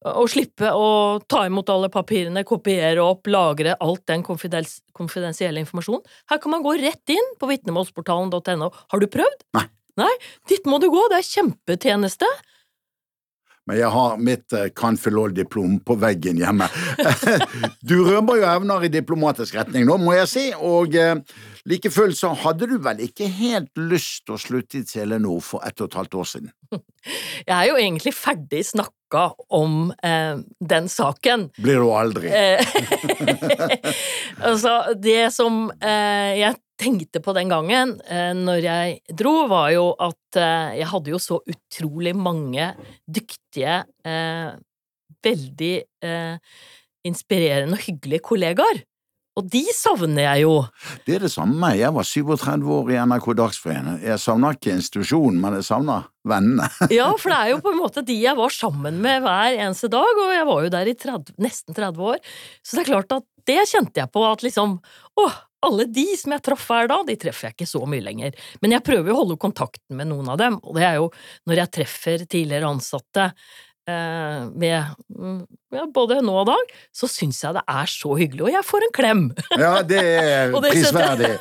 Å 0.00 0.24
slippe 0.32 0.70
å 0.72 1.20
ta 1.28 1.42
imot 1.44 1.68
alle 1.68 1.90
papirene, 1.92 2.40
kopiere 2.48 3.02
opp, 3.04 3.28
lagre 3.28 3.74
alt 3.84 4.06
den 4.08 4.24
konfidensielle 4.24 5.60
informasjonen. 5.60 6.06
Her 6.32 6.40
kan 6.40 6.54
man 6.54 6.64
gå 6.64 6.72
rett 6.80 7.12
inn 7.12 7.34
på 7.36 7.50
vitnemålsportalen.no. 7.50 8.70
Har 8.72 9.02
du 9.02 9.06
prøvd? 9.12 9.44
Nei. 9.58 9.66
Nei, 10.00 10.12
Dit 10.48 10.64
må 10.70 10.78
du 10.80 10.86
gå, 10.88 11.02
det 11.12 11.18
er 11.18 11.28
kjempetjeneste. 11.28 12.28
Men 13.70 13.78
jeg 13.78 13.90
har 13.94 14.16
mitt 14.18 14.56
uh, 14.56 14.64
Canfilol-diplom 14.74 15.76
på 15.86 15.94
veggen 16.02 16.40
hjemme. 16.42 16.66
du 17.88 18.00
rømmer 18.02 18.40
jo 18.40 18.48
evner 18.50 18.86
i 18.88 18.90
diplomatisk 18.90 19.60
retning 19.60 19.86
nå, 19.86 19.94
må 20.02 20.16
jeg 20.16 20.30
si, 20.32 20.46
og 20.58 20.96
uh, 20.98 21.20
like 21.70 21.92
fullt 21.94 22.18
så 22.18 22.32
hadde 22.42 22.66
du 22.66 22.80
vel 22.82 23.04
ikke 23.04 23.28
helt 23.30 23.70
lyst 23.78 24.24
til 24.24 24.34
å 24.34 24.40
slutte 24.42 24.80
i 24.80 24.86
Telenor 24.88 25.38
for 25.44 25.62
ett 25.66 25.78
og 25.78 25.86
et 25.86 26.00
halvt 26.00 26.18
år 26.18 26.32
siden? 26.32 26.50
Jeg 27.48 27.54
er 27.56 27.68
jo 27.70 27.78
egentlig 27.80 28.12
ferdig 28.14 28.60
snakka 28.68 29.22
om 29.56 29.88
eh, 30.06 30.42
den 30.60 30.88
saken. 30.92 31.48
Blir 31.58 31.80
du 31.80 31.88
aldri. 31.96 32.28
altså, 34.48 34.74
det 35.00 35.32
som 35.34 35.64
eh, 35.80 36.36
jeg 36.38 36.54
tenkte 36.80 37.22
på 37.22 37.34
den 37.36 37.50
gangen 37.52 37.96
eh, 38.08 38.32
når 38.36 38.64
jeg 38.64 39.16
dro, 39.16 39.34
var 39.50 39.70
jo 39.74 39.86
at 40.00 40.40
eh, 40.40 40.80
jeg 40.80 40.90
hadde 40.92 41.14
jo 41.14 41.20
så 41.22 41.40
utrolig 41.44 42.14
mange 42.16 42.72
dyktige, 43.04 43.82
eh, 44.06 44.52
veldig 45.20 45.74
inspirerende 47.04 47.76
og 47.76 47.82
hyggelige 47.84 48.24
kollegaer. 48.24 48.78
Og 49.38 49.46
de 49.52 49.60
savner 49.76 50.24
jeg 50.24 50.44
jo. 50.46 50.54
Det 51.04 51.16
er 51.16 51.24
det 51.26 51.30
samme. 51.32 51.70
Jeg 51.78 51.92
var 51.94 52.06
37 52.08 52.70
år 52.76 52.88
i 52.92 52.96
NRK 52.98 53.28
Dagsforeningen. 53.38 54.00
Jeg 54.04 54.22
savner 54.22 54.56
ikke 54.56 54.72
institusjonen, 54.74 55.38
men 55.42 55.58
jeg 55.58 55.68
savner 55.68 56.08
vennene. 56.28 56.70
ja, 56.98 57.10
for 57.20 57.32
det 57.32 57.38
er 57.38 57.52
jo 57.52 57.60
på 57.64 57.74
en 57.74 57.82
måte 57.82 58.04
de 58.06 58.16
jeg 58.16 58.36
var 58.40 58.56
sammen 58.56 58.98
med 59.04 59.20
hver 59.24 59.60
eneste 59.60 59.92
dag, 59.92 60.24
og 60.24 60.32
jeg 60.34 60.48
var 60.48 60.64
jo 60.64 60.72
der 60.72 60.90
i 60.90 60.96
30, 61.04 61.36
nesten 61.44 61.76
30 61.76 62.10
år. 62.14 62.18
Så 62.64 62.78
det 62.78 62.84
er 62.84 62.90
klart 62.94 63.16
at 63.20 63.28
det 63.48 63.60
kjente 63.70 64.02
jeg 64.02 64.12
på, 64.12 64.24
at 64.24 64.44
liksom 64.44 64.76
åh, 65.20 65.38
alle 65.66 65.86
de 65.92 66.06
som 66.18 66.34
jeg 66.34 66.44
traff 66.46 66.66
hver 66.70 66.90
dag, 66.90 67.06
de 67.08 67.16
treffer 67.20 67.48
jeg 67.50 67.58
ikke 67.58 67.70
så 67.70 67.82
mye 67.88 68.04
lenger. 68.04 68.36
Men 68.62 68.76
jeg 68.76 68.86
prøver 68.86 69.12
å 69.12 69.22
holde 69.22 69.40
kontakten 69.40 69.98
med 69.98 70.10
noen 70.12 70.30
av 70.32 70.40
dem, 70.40 70.60
og 70.62 70.78
det 70.78 70.86
er 70.88 71.00
jo 71.00 71.10
når 71.48 71.64
jeg 71.64 71.74
treffer 71.80 72.24
tidligere 72.24 72.70
ansatte 72.70 73.30
eh, 73.90 74.46
med 74.56 74.96
ja, 75.70 75.84
både 75.94 76.20
nå 76.24 76.34
og 76.42 76.48
dag, 76.48 76.72
så 76.96 77.08
syns 77.10 77.42
jeg 77.44 77.56
det 77.58 77.64
er 77.70 77.92
så 77.92 78.14
hyggelig, 78.18 78.46
og 78.48 78.54
jeg 78.54 78.66
får 78.66 78.86
en 78.86 78.94
klem! 78.96 79.22
Ja, 79.60 79.72
det 79.86 80.00
er 80.00 80.56
prisverdig. 80.64 81.32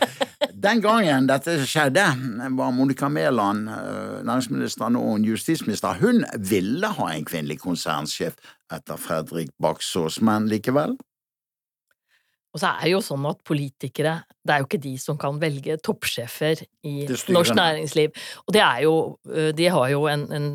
Den 0.60 0.84
gangen 0.84 1.30
dette 1.30 1.56
skjedde, 1.64 2.06
var 2.60 2.74
Monica 2.76 3.10
Mæland, 3.12 3.70
eh, 3.74 4.16
næringsministeren 4.28 5.00
og 5.00 5.28
justisminister, 5.28 6.00
hun 6.02 6.26
ville 6.38 6.96
ha 7.00 7.12
en 7.14 7.28
kvinnelig 7.28 7.62
konsernsjef 7.64 8.36
etter 8.74 9.00
Fredrik 9.02 9.54
Baksås, 9.62 10.20
men 10.26 10.50
likevel? 10.52 11.00
Og 12.50 12.62
så 12.62 12.72
er 12.72 12.88
det 12.88 12.94
jo 12.96 13.02
sånn 13.06 13.26
at 13.30 13.42
politikere, 13.46 14.16
det 14.42 14.54
er 14.54 14.62
jo 14.62 14.68
ikke 14.68 14.82
de 14.82 14.94
som 14.98 15.18
kan 15.22 15.38
velge 15.42 15.76
toppsjefer 15.86 16.64
i 16.90 16.94
norsk 17.06 17.54
næringsliv. 17.58 18.16
Og 18.48 18.56
det 18.56 18.64
er 18.66 18.80
jo 18.88 18.94
De 19.58 19.68
har 19.70 19.92
jo 19.94 20.08
en, 20.10 20.24
en 20.34 20.48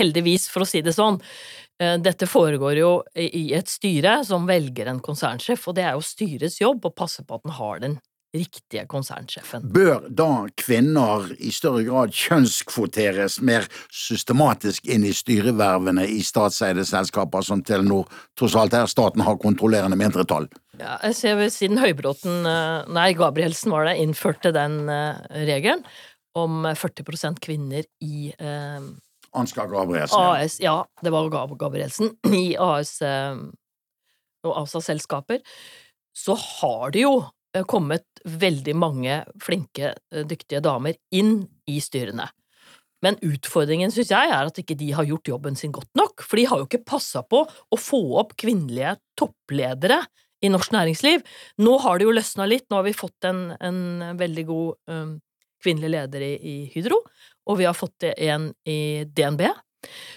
Heldigvis, 0.00 0.48
for 0.50 0.64
å 0.64 0.68
si 0.68 0.82
det 0.82 0.96
sånn. 0.96 1.20
Dette 1.78 2.26
foregår 2.30 2.80
jo 2.80 2.90
i 3.14 3.46
et 3.54 3.70
styre 3.70 4.20
som 4.26 4.48
velger 4.50 4.90
en 4.90 5.02
konsernsjef, 5.02 5.68
og 5.70 5.78
det 5.78 5.86
er 5.86 5.94
jo 5.94 6.06
styrets 6.06 6.58
jobb 6.62 6.86
å 6.86 6.94
passe 6.94 7.22
på 7.26 7.38
at 7.38 7.46
den 7.46 7.56
har 7.60 7.80
den 7.86 7.96
riktige 8.34 8.84
konsernsjefen. 8.90 9.68
Bør 9.74 10.08
da 10.10 10.46
kvinner 10.58 11.28
i 11.38 11.52
større 11.54 11.84
grad 11.86 12.14
kjønnskvoteres 12.14 13.38
mer 13.46 13.68
systematisk 13.94 14.88
inn 14.90 15.06
i 15.06 15.14
styrevervene 15.14 16.06
i 16.10 16.20
statseide 16.26 16.84
selskaper 16.88 17.46
som 17.46 17.62
Telenor, 17.64 18.10
tross 18.38 18.56
alt 18.58 18.74
er 18.74 18.90
staten 18.90 19.24
har 19.24 19.38
kontrollerende 19.42 19.98
mindretall? 20.00 20.48
Ja, 20.80 20.98
jeg 21.06 21.14
ser 21.14 21.38
vel 21.38 21.52
Siden 21.54 21.78
Høybråten, 21.78 22.42
eh, 22.50 22.90
nei, 22.90 23.12
Gabrielsen 23.14 23.70
var 23.70 23.86
det, 23.86 24.00
innførte 24.02 24.50
den 24.54 24.82
uh, 24.90 25.22
regelen 25.46 25.84
om 26.34 26.66
40% 26.66 27.38
kvinner 27.42 27.86
i 28.02 28.32
eh, 28.34 28.88
Ansgar 29.34 29.70
Gabrielsen. 29.70 30.18
AS, 30.20 30.58
ja. 30.62 30.84
det 31.02 31.10
var 31.10 31.30
Gab 31.30 31.54
Gabrielsen. 31.58 32.12
I 32.26 32.56
AS 32.60 33.00
eh, 33.02 33.38
og 34.44 34.58
ASA-selskaper. 34.62 35.40
Så 36.14 36.36
har 36.38 36.94
det 36.94 37.02
jo 37.06 37.16
kommet 37.70 38.06
veldig 38.24 38.74
mange 38.74 39.20
flinke, 39.42 39.92
dyktige 40.26 40.62
damer 40.64 40.96
inn 41.14 41.44
i 41.70 41.78
styrene. 41.82 42.26
Men 43.04 43.18
utfordringen, 43.24 43.92
synes 43.92 44.10
jeg, 44.14 44.30
er 44.32 44.48
at 44.48 44.58
ikke 44.60 44.76
de 44.80 44.90
har 44.96 45.06
gjort 45.08 45.28
jobben 45.28 45.58
sin 45.58 45.74
godt 45.74 45.90
nok, 45.98 46.24
for 46.24 46.40
de 46.40 46.46
har 46.48 46.60
jo 46.60 46.68
ikke 46.68 46.86
passa 46.88 47.20
på 47.26 47.42
å 47.44 47.80
få 47.80 48.00
opp 48.22 48.32
kvinnelige 48.40 48.96
toppledere 49.18 50.00
i 50.44 50.50
norsk 50.52 50.72
næringsliv. 50.74 51.24
Nå 51.64 51.76
har 51.84 51.98
det 51.98 52.08
jo 52.08 52.14
løsna 52.16 52.48
litt, 52.48 52.66
nå 52.70 52.80
har 52.80 52.88
vi 52.88 52.96
fått 52.96 53.28
en, 53.28 53.46
en 53.60 54.16
veldig 54.20 54.46
god 54.48 54.92
um, 54.92 55.14
kvinnelig 55.64 55.92
leder 55.96 56.24
i, 56.24 56.32
i, 56.36 56.56
Hydro, 56.72 57.02
og 57.48 57.60
vi 57.60 57.68
har 57.68 57.76
fått 57.76 58.08
en 58.14 58.50
i 58.68 59.04
DNB. 59.04 59.46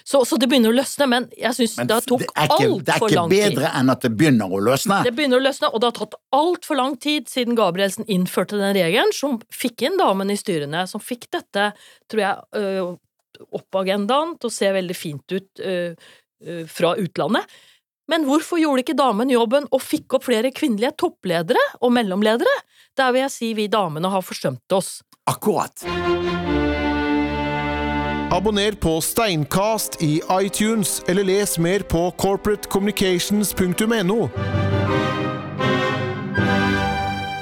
Så, 0.07 0.21
så 0.27 0.39
det 0.39 0.49
begynner 0.51 0.73
å 0.73 0.77
løsne, 0.77 1.07
men 1.11 1.27
jeg 1.37 1.55
syns 1.57 1.75
det 1.79 1.99
tok 2.07 2.23
det 2.23 2.29
er 2.33 2.51
ikke, 2.51 2.69
det 2.83 2.93
er 2.93 3.01
ikke 3.01 3.15
lang 3.15 3.31
tid. 3.31 3.55
bedre 3.57 3.71
enn 3.79 3.93
at 3.93 4.05
det 4.05 4.11
begynner 4.19 4.53
å 4.53 4.61
løsne. 4.69 5.01
Det 5.07 5.13
begynner 5.17 5.41
å 5.41 5.45
løsne, 5.47 5.71
og 5.71 5.83
det 5.83 5.91
har 5.91 5.97
tatt 5.99 6.19
altfor 6.37 6.79
lang 6.79 6.95
tid 7.03 7.31
siden 7.31 7.57
Gabrielsen 7.59 8.07
innførte 8.11 8.59
den 8.59 8.75
regelen, 8.77 9.13
som 9.15 9.41
fikk 9.53 9.87
inn 9.89 9.99
damen 9.99 10.31
i 10.33 10.37
styrene, 10.39 10.85
som 10.89 11.03
fikk 11.03 11.29
dette, 11.35 11.71
tror 12.11 12.23
jeg, 12.23 12.47
øh, 12.61 12.95
opp 13.47 13.67
på 13.71 13.83
agendaen 13.83 14.35
til 14.39 14.49
å 14.49 14.53
se 14.53 14.69
veldig 14.73 14.97
fint 14.97 15.35
ut 15.35 15.63
øh, 15.63 16.13
øh, 16.47 16.63
fra 16.71 16.95
utlandet. 16.97 17.57
Men 18.07 18.23
hvorfor 18.27 18.59
gjorde 18.61 18.85
ikke 18.85 18.95
damen 18.97 19.31
jobben 19.31 19.67
og 19.67 19.83
fikk 19.83 20.15
opp 20.15 20.27
flere 20.29 20.53
kvinnelige 20.55 20.95
toppledere 21.03 21.63
og 21.81 21.91
mellomledere? 21.95 22.53
Der 22.97 23.11
vil 23.11 23.25
jeg 23.25 23.35
si 23.35 23.51
vi 23.57 23.67
damene 23.71 24.11
har 24.13 24.23
forsømt 24.23 24.77
oss. 24.77 25.01
Akkurat. 25.27 25.83
Abonner 28.27 28.71
på 28.71 29.01
Steinkast 29.01 30.01
i 30.03 30.21
iTunes, 30.41 31.01
eller 31.07 31.23
les 31.23 31.53
mer 31.63 31.79
på 31.87 32.11
corporatecommunications.no. 32.19 34.17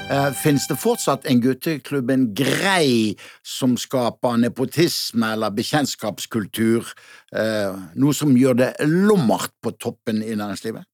Uh, 0.06 0.30
Fins 0.38 0.68
det 0.70 0.76
fortsatt 0.78 1.26
en 1.26 1.40
gutteklubb, 1.42 2.10
en 2.14 2.28
grei, 2.38 3.16
som 3.42 3.74
skaper 3.74 4.38
nepotisme 4.44 5.32
eller 5.34 5.50
bekjentskapskultur? 5.58 6.86
eh, 7.34 7.74
noe 7.98 8.14
som 8.14 8.36
gjør 8.38 8.54
det 8.62 8.70
lommert 8.86 9.50
på 9.58 9.74
toppen 9.82 10.22
i 10.22 10.38
næringslivet? 10.38 10.86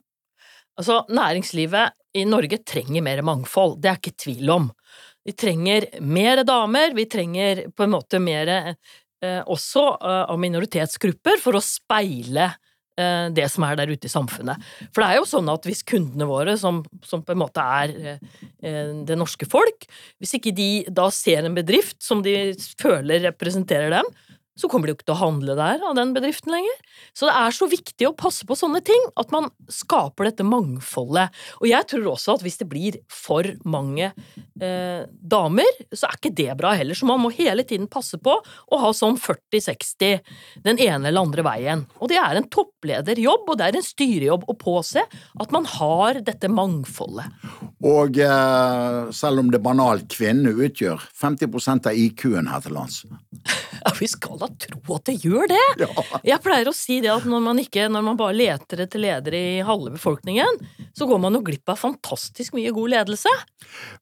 Altså, 0.80 1.02
næringslivet 1.12 1.92
i 2.16 2.24
Norge 2.24 2.64
trenger 2.64 3.04
mer 3.04 3.20
mangfold, 3.28 3.76
det 3.82 3.92
er 3.92 4.00
ikke 4.00 4.16
tvil 4.24 4.56
om. 4.56 4.72
Vi 5.24 5.36
trenger 5.38 5.84
mer 6.00 6.42
damer, 6.42 6.94
vi 6.96 7.04
trenger 7.06 7.68
på 7.76 7.84
en 7.84 7.92
måte 7.92 8.18
mer 8.18 8.48
eh, 8.50 8.74
også 9.22 9.86
eh, 10.00 10.24
av 10.32 10.40
minoritetsgrupper 10.42 11.40
for 11.42 11.58
å 11.58 11.64
speile 11.64 12.48
eh, 12.98 13.28
det 13.34 13.46
som 13.52 13.66
er 13.66 13.78
der 13.78 13.92
ute 13.92 14.08
i 14.08 14.12
samfunnet. 14.12 14.62
For 14.90 15.02
det 15.02 15.10
er 15.10 15.20
jo 15.20 15.28
sånn 15.28 15.50
at 15.52 15.68
hvis 15.68 15.84
kundene 15.86 16.28
våre, 16.30 16.56
som, 16.60 16.82
som 17.06 17.24
på 17.24 17.34
en 17.34 17.42
måte 17.44 17.62
er 17.62 17.94
eh, 18.16 18.92
det 19.06 19.18
norske 19.18 19.48
folk, 19.50 19.86
hvis 20.22 20.36
ikke 20.38 20.54
de 20.56 20.70
da 20.90 21.08
ser 21.14 21.46
en 21.46 21.56
bedrift 21.58 22.00
som 22.02 22.24
de 22.24 22.52
føler 22.80 23.24
representerer 23.30 23.94
dem, 23.98 24.12
så 24.58 24.68
kommer 24.68 24.86
de 24.86 24.92
jo 24.92 24.98
ikke 24.98 25.08
til 25.08 25.16
å 25.16 25.22
handle 25.22 25.56
der 25.56 25.82
av 25.88 25.96
den 25.96 26.12
bedriften 26.16 26.52
lenger. 26.52 26.80
Så 27.16 27.28
det 27.28 27.36
er 27.40 27.54
så 27.56 27.68
viktig 27.70 28.08
å 28.08 28.14
passe 28.16 28.46
på 28.48 28.56
sånne 28.58 28.82
ting, 28.84 29.06
at 29.20 29.32
man 29.32 29.48
skaper 29.72 30.28
dette 30.28 30.46
mangfoldet. 30.46 31.32
Og 31.62 31.68
jeg 31.70 31.88
tror 31.88 32.10
også 32.12 32.36
at 32.36 32.44
hvis 32.44 32.60
det 32.60 32.68
blir 32.68 32.98
for 33.08 33.48
mange 33.64 34.10
eh, 34.12 35.04
damer, 35.08 35.80
så 35.88 36.08
er 36.08 36.18
ikke 36.18 36.34
det 36.42 36.50
bra 36.60 36.74
heller. 36.76 36.98
Så 36.98 37.08
man 37.08 37.22
må 37.22 37.32
hele 37.34 37.64
tiden 37.68 37.88
passe 37.92 38.20
på 38.20 38.36
å 38.42 38.82
ha 38.82 38.92
sånn 38.96 39.16
40-60 39.20 40.20
den 40.66 40.82
ene 40.82 41.08
eller 41.08 41.24
andre 41.24 41.46
veien. 41.46 41.86
Og 42.00 42.12
det 42.12 42.20
er 42.20 42.38
en 42.38 42.50
topplederjobb, 42.52 43.48
og 43.48 43.58
det 43.58 43.70
er 43.70 43.80
en 43.80 43.88
styrejobb 43.88 44.46
å 44.52 44.58
påse 44.60 45.06
at 45.06 45.54
man 45.54 45.68
har 45.78 46.20
dette 46.24 46.52
mangfoldet. 46.52 47.32
Og 47.82 48.20
eh, 48.20 49.10
selv 49.16 49.42
om 49.42 49.50
det 49.52 49.62
banalt 49.64 50.12
kvinnene 50.12 50.52
utgjør 50.68 51.02
50 51.18 51.88
av 51.88 51.96
IQ-en 51.96 52.52
her 52.52 52.64
til 52.64 52.76
lands. 52.76 53.02
Ja, 53.82 53.90
vi 53.98 54.06
skal 54.06 54.38
da 54.42 54.50
tro 54.66 54.96
at 54.98 55.08
det 55.08 55.16
gjør 55.22 55.50
det! 55.50 55.88
Jeg 56.26 56.42
pleier 56.44 56.70
å 56.70 56.76
si 56.76 57.00
det 57.04 57.12
at 57.14 57.26
når 57.28 57.44
man, 57.44 57.60
ikke, 57.62 57.88
når 57.92 58.06
man 58.10 58.20
bare 58.20 58.36
leter 58.36 58.84
etter 58.84 59.02
ledere 59.02 59.42
i 59.56 59.66
halve 59.66 59.94
befolkningen, 59.96 60.62
så 60.96 61.08
går 61.08 61.20
man 61.22 61.38
jo 61.38 61.44
glipp 61.46 61.72
av 61.72 61.80
fantastisk 61.80 62.56
mye 62.58 62.72
god 62.74 62.94
ledelse. 62.96 63.32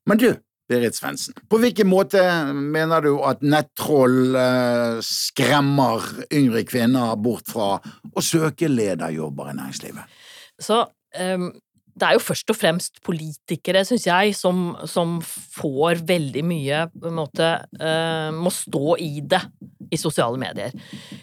Men 0.08 0.20
du, 0.20 0.30
Berit 0.70 0.94
Svendsen, 0.94 1.34
på 1.50 1.58
hvilken 1.58 1.88
måte 1.90 2.22
mener 2.54 3.02
du 3.02 3.14
at 3.26 3.42
nettroll 3.42 4.36
eh, 4.38 5.00
skremmer 5.02 6.06
yngre 6.30 6.62
kvinner 6.68 7.16
bort 7.18 7.50
fra 7.50 7.72
å 7.80 8.22
søke 8.22 8.70
lederjobber 8.70 9.50
i 9.50 9.56
næringslivet? 9.58 10.20
Så 10.60 10.84
ehm, 11.18 11.50
det 12.00 12.08
er 12.08 12.16
jo 12.16 12.22
først 12.24 12.52
og 12.52 12.56
fremst 12.56 13.00
politikere, 13.06 13.82
syns 13.86 14.06
jeg, 14.08 14.32
som, 14.38 14.72
som 14.88 15.18
får 15.24 16.00
veldig 16.08 16.44
mye 16.46 16.86
på 16.94 17.10
en 17.10 17.18
måte 17.18 17.50
uh, 17.80 18.30
Må 18.36 18.52
stå 18.54 18.96
i 19.02 19.20
det 19.20 19.42
i 19.90 19.98
sosiale 20.00 20.38
medier. 20.40 20.74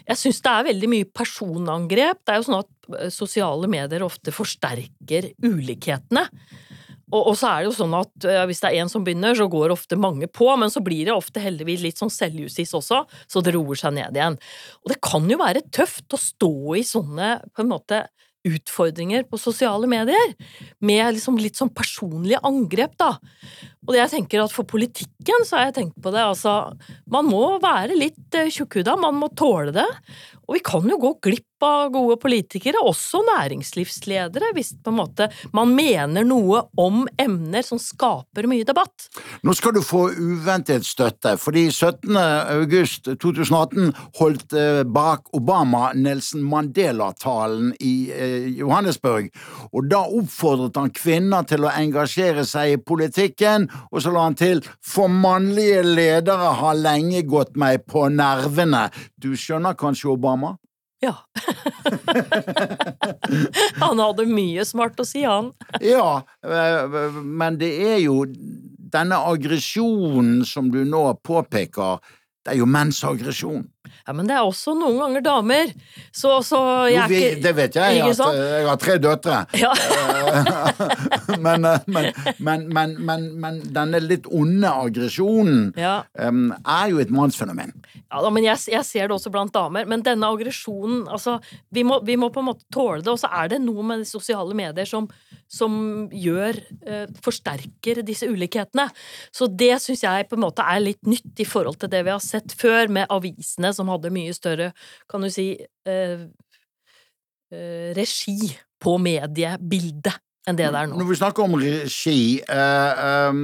Jeg 0.04 0.20
syns 0.20 0.42
det 0.44 0.52
er 0.52 0.68
veldig 0.70 0.90
mye 0.92 1.08
personangrep. 1.16 2.20
Det 2.22 2.34
er 2.34 2.40
jo 2.40 2.48
sånn 2.50 2.58
at 2.60 2.90
eh, 2.98 3.12
sosiale 3.12 3.70
medier 3.70 4.04
ofte 4.04 4.34
forsterker 4.34 5.30
ulikhetene. 5.40 6.26
Og, 7.08 7.30
så 7.40 7.48
er 7.48 7.62
det 7.62 7.70
jo 7.70 7.76
sånn 7.78 7.94
at 7.96 8.26
eh, 8.28 8.42
hvis 8.50 8.60
det 8.60 8.68
er 8.68 8.82
én 8.82 8.90
som 8.92 9.04
begynner, 9.06 9.32
så 9.38 9.48
går 9.48 9.72
ofte 9.72 9.96
mange 9.96 10.28
på, 10.28 10.50
men 10.60 10.72
så 10.72 10.82
blir 10.84 11.08
det 11.08 11.16
ofte 11.16 11.40
heldigvis 11.40 11.86
litt 11.86 12.00
sånn 12.00 12.12
selvjustis 12.12 12.74
også, 12.76 13.00
så 13.24 13.42
det 13.44 13.54
roer 13.56 13.80
seg 13.80 13.96
ned 13.96 14.18
igjen. 14.18 14.36
Og 14.84 14.92
det 14.92 15.00
kan 15.04 15.24
jo 15.30 15.40
være 15.40 15.64
tøft 15.72 16.12
å 16.12 16.20
stå 16.20 16.52
i 16.76 16.84
sånne 16.84 17.38
på 17.48 17.64
en 17.64 17.72
måte 17.72 18.04
utfordringer 18.46 19.24
på 19.28 19.38
sosiale 19.40 19.88
medier, 19.90 20.34
med 20.84 21.16
liksom 21.16 21.38
litt 21.40 21.58
sånn 21.58 21.72
personlige 21.74 22.40
angrep, 22.46 22.94
da. 23.00 23.14
Og 23.88 23.96
jeg 23.96 24.12
tenker 24.12 24.42
at 24.42 24.54
for 24.54 24.68
politikken 24.68 25.46
så 25.48 25.58
har 25.58 25.68
jeg 25.68 25.76
tenkt 25.78 26.00
på 26.04 26.12
det, 26.12 26.20
altså 26.20 26.74
Man 27.10 27.28
må 27.30 27.56
være 27.62 27.96
litt 27.96 28.36
eh, 28.36 28.50
tjukkhuda, 28.52 28.98
man 29.00 29.16
må 29.18 29.30
tåle 29.32 29.72
det. 29.74 29.88
Og 30.46 30.58
vi 30.58 30.64
kan 30.64 30.86
jo 30.88 31.00
gå 31.00 31.14
glipp 31.24 31.47
av 31.66 31.92
gode 31.94 32.18
politikere, 32.22 32.80
også 32.80 33.22
næringslivsledere, 33.26 34.52
hvis 34.56 34.74
på 34.84 34.92
en 34.92 35.00
måte 35.00 35.28
man 35.56 35.74
mener 35.74 36.26
noe 36.26 36.64
om 36.78 37.04
emner 37.18 37.66
som 37.66 37.80
skaper 37.82 38.48
mye 38.50 38.66
debatt. 38.68 39.08
Nå 39.42 39.54
skal 39.56 39.76
du 39.76 39.82
få 39.84 40.08
uventet 40.16 40.86
støtte, 40.86 41.36
fordi 41.40 41.68
17. 41.70 42.16
august 42.58 43.10
2018 43.20 43.92
holdt 44.20 44.56
bak 44.88 45.18
Barack 45.18 45.28
Obama 45.32 45.92
Nelson 45.92 46.42
Mandela-talen 46.42 47.74
i 47.80 48.10
eh, 48.12 48.58
Johannesburg, 48.58 49.30
og 49.72 49.88
da 49.90 50.02
oppfordret 50.04 50.76
han 50.76 50.92
kvinner 50.94 51.46
til 51.48 51.64
å 51.64 51.72
engasjere 51.72 52.44
seg 52.46 52.74
i 52.74 52.78
politikken, 52.78 53.68
og 53.90 54.02
så 54.02 54.12
la 54.14 54.26
han 54.28 54.38
til 54.38 54.62
for 54.84 55.08
mannlige 55.08 55.82
ledere 55.86 56.54
har 56.60 56.78
lenge 56.78 57.24
gått 57.24 57.56
meg 57.56 57.86
på 57.88 58.08
nervene. 58.12 58.88
Du 59.16 59.34
skjønner 59.36 59.78
kanskje 59.78 60.12
Obama? 60.12 60.56
Ja. 61.00 61.14
han 63.82 64.00
hadde 64.02 64.24
mye 64.26 64.64
smart 64.66 64.98
å 64.98 65.04
si, 65.06 65.22
han. 65.22 65.52
Ja, 65.84 66.22
eh, 66.42 66.96
men 67.22 67.58
det 67.60 67.70
er 67.86 68.00
jo 68.02 68.24
denne 68.88 69.20
aggresjonen 69.30 70.42
som 70.48 70.72
du 70.74 70.80
nå 70.88 71.04
påpeker, 71.26 72.00
det 72.44 72.54
er 72.54 72.58
jo 72.62 72.68
menns 72.70 73.02
aggresjon. 73.06 73.66
Ja, 74.06 74.14
men 74.16 74.28
det 74.28 74.36
er 74.36 74.46
også 74.46 74.74
noen 74.78 74.98
ganger 75.02 75.24
damer. 75.24 75.72
Så, 76.12 76.38
så 76.46 76.60
jeg 76.90 77.00
er 77.02 77.14
ikke 77.14 77.42
det 77.44 77.52
vet 77.58 77.78
jeg, 77.78 77.98
Jeg, 78.00 78.16
sånn. 78.18 78.36
eh, 78.36 78.54
jeg 78.58 78.68
har 78.68 78.80
tre 78.82 78.96
døtre. 79.02 79.38
Ja. 79.58 79.72
men, 81.46 81.68
eh, 81.68 81.88
men, 81.88 82.66
men, 82.68 82.96
men, 82.98 83.28
men, 83.38 83.60
denne 83.74 84.00
litt 84.04 84.28
onde 84.34 84.70
aggresjonen 84.70 85.70
ja. 85.78 86.00
um, 86.20 86.50
er 86.62 86.92
jo 86.92 87.02
et 87.02 87.12
mannsfenomen. 87.14 87.74
Ja, 88.08 88.22
men 88.32 88.46
jeg, 88.46 88.56
jeg 88.72 88.84
ser 88.88 89.08
det 89.08 89.16
også 89.18 89.32
blant 89.32 89.54
damer. 89.54 89.88
Men 89.88 90.04
denne 90.06 90.28
aggresjonen 90.32 91.06
altså, 91.12 91.38
vi 91.74 91.84
må, 91.86 92.00
vi 92.06 92.16
må 92.20 92.30
på 92.32 92.42
en 92.42 92.50
måte 92.50 92.66
tåle 92.72 93.02
det. 93.02 93.12
Og 93.12 93.20
så 93.20 93.30
er 93.40 93.52
det 93.52 93.60
noe 93.64 93.84
med 93.86 94.04
de 94.04 94.08
sosiale 94.08 94.56
medier 94.56 94.88
som, 94.88 95.08
som 95.50 96.08
gjør 96.12 96.60
uh, 96.88 97.04
Forsterker 97.24 98.02
disse 98.06 98.28
ulikhetene. 98.28 98.88
Så 99.34 99.50
det 99.50 99.74
syns 99.84 100.04
jeg 100.06 100.28
på 100.30 100.38
en 100.38 100.46
måte 100.46 100.64
er 100.64 100.82
litt 100.82 101.02
nytt 101.08 101.42
i 101.42 101.48
forhold 101.48 101.80
til 101.82 101.92
det 101.92 102.04
vi 102.06 102.14
har 102.14 102.24
sett 102.24 102.54
før, 102.58 102.88
med 102.92 103.08
avisene 103.12 103.72
som 103.78 103.90
hadde 103.92 104.12
mye 104.14 104.34
større, 104.36 104.72
kan 105.10 105.24
du 105.24 105.30
si, 105.32 105.52
eh, 105.88 106.26
eh, 107.54 107.90
regi 107.96 108.52
på 108.78 108.98
mediebildet 109.02 110.18
enn 110.48 110.58
det 110.58 110.68
det 110.72 110.80
er 110.80 110.90
nå. 110.90 110.98
Når 111.00 111.10
vi 111.10 111.18
snakker 111.20 111.44
om 111.44 111.56
regi, 111.60 112.20
eh, 112.40 113.06
em, 113.28 113.40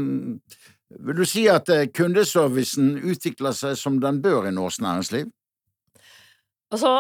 vil 1.05 1.19
du 1.21 1.25
si 1.29 1.47
at 1.53 1.69
eh, 1.73 1.87
kundeservicen 1.93 2.95
utvikler 3.03 3.57
seg 3.57 3.77
som 3.81 3.99
den 4.03 4.23
bør 4.25 4.49
i 4.49 4.55
norsk 4.55 4.85
næringsliv? 4.85 5.29
Altså, 6.75 6.95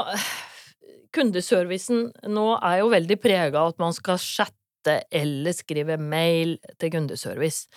kundeservicen 1.15 2.11
nå 2.31 2.49
er 2.61 2.83
jo 2.83 2.93
veldig 2.93 3.19
prega 3.23 3.63
av 3.63 3.75
at 3.75 3.83
man 3.83 3.97
skal 3.97 4.21
chatte 4.21 5.01
eller 5.15 5.57
skrive 5.57 5.97
mail 5.97 6.59
til 6.79 6.93
kundeservice, 6.93 7.71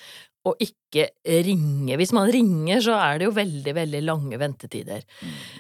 og 0.48 0.64
ikke 0.64 1.08
ringe. 1.46 1.98
Hvis 2.00 2.14
man 2.16 2.30
ringer, 2.32 2.80
så 2.84 2.96
er 2.96 3.20
det 3.20 3.28
jo 3.28 3.34
veldig, 3.36 3.74
veldig 3.76 4.02
lange 4.08 4.40
ventetider. 4.40 5.04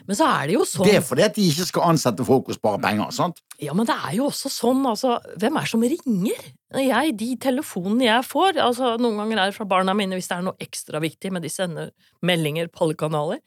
Men 0.08 0.20
så 0.20 0.30
er 0.32 0.50
det 0.50 0.58
jo 0.58 0.66
sånn 0.68 0.88
Det 0.88 0.98
er 1.00 1.06
fordi 1.06 1.26
at 1.28 1.38
de 1.38 1.48
ikke 1.52 1.68
skal 1.70 1.88
ansette 1.92 2.28
folk 2.28 2.52
og 2.52 2.58
spare 2.58 2.82
penger, 2.84 3.12
sant? 3.16 3.42
Ja, 3.62 3.76
men 3.78 3.90
det 3.90 3.98
er 3.98 4.18
jo 4.18 4.30
også 4.32 4.52
sånn, 4.54 4.86
altså, 4.90 5.18
hvem 5.42 5.60
er 5.60 5.68
det 5.68 5.74
som 5.74 5.88
ringer? 5.96 6.50
Jeg, 6.88 7.16
de 7.20 7.30
telefonene 7.44 8.10
jeg 8.10 8.28
får, 8.28 8.62
altså, 8.64 8.96
noen 9.02 9.22
ganger 9.22 9.44
er 9.44 9.52
det 9.52 9.60
fra 9.60 9.70
barna 9.70 9.96
mine 9.98 10.18
hvis 10.18 10.30
det 10.32 10.40
er 10.40 10.48
noe 10.48 10.64
ekstra 10.64 11.04
viktig, 11.04 11.34
men 11.36 11.44
de 11.44 11.52
sender 11.52 11.94
meldinger 12.26 12.72
på 12.72 12.88
alle 12.88 13.00
kanaler. 13.00 13.44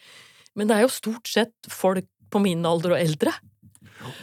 Men 0.58 0.68
det 0.68 0.76
er 0.76 0.86
jo 0.86 0.92
stort 0.92 1.30
sett 1.30 1.54
folk 1.70 2.08
på 2.30 2.42
min 2.42 2.66
alder 2.66 2.94
og 2.96 3.00
eldre. 3.00 3.34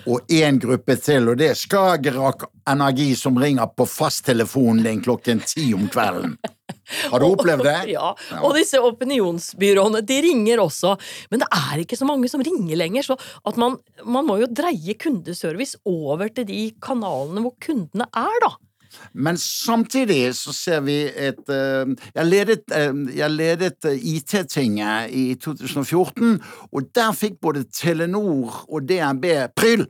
Og 0.09 0.31
én 0.33 0.57
gruppe 0.61 0.95
til, 1.01 1.29
og 1.29 1.37
det 1.39 1.51
er 1.51 1.57
Skagerrak 1.57 2.47
Energi 2.69 3.11
som 3.19 3.37
ringer 3.37 3.69
på 3.77 3.85
fasttelefonen 3.89 4.83
din 4.85 5.03
klokken 5.05 5.43
ti 5.45 5.69
om 5.77 5.87
kvelden. 5.91 6.37
Har 7.11 7.23
du 7.23 7.27
opplevd 7.29 7.65
det? 7.67 7.77
Ja, 7.93 8.11
og 8.41 8.55
disse 8.57 8.81
opinionsbyråene, 8.83 10.03
de 10.07 10.19
ringer 10.27 10.63
også. 10.63 10.95
Men 11.31 11.43
det 11.43 11.49
er 11.55 11.83
ikke 11.83 11.99
så 11.99 12.07
mange 12.07 12.29
som 12.31 12.43
ringer 12.43 12.79
lenger, 12.79 13.09
så 13.11 13.17
at 13.17 13.59
man, 13.59 13.77
man 14.05 14.27
må 14.27 14.39
jo 14.41 14.51
dreie 14.51 14.95
kundeservice 14.99 15.79
over 15.87 16.31
til 16.33 16.47
de 16.49 16.61
kanalene 16.83 17.43
hvor 17.43 17.57
kundene 17.63 18.07
er, 18.15 18.39
da. 18.45 18.55
Men 19.13 19.37
samtidig 19.37 20.31
så 20.37 20.53
ser 20.55 20.79
vi 20.85 20.95
et 21.11 21.51
eh, 21.51 21.89
Jeg 22.15 22.25
ledet, 22.25 22.63
eh, 22.71 22.93
jeg 23.17 23.33
ledet 23.35 23.87
IT-tinget 23.97 25.11
i 25.11 25.25
2014, 25.35 26.39
og 26.71 26.89
der 26.95 27.11
fikk 27.11 27.39
både 27.43 27.65
Telenor 27.73 28.63
og 28.67 28.87
DNB 28.87 29.27
pryl 29.55 29.85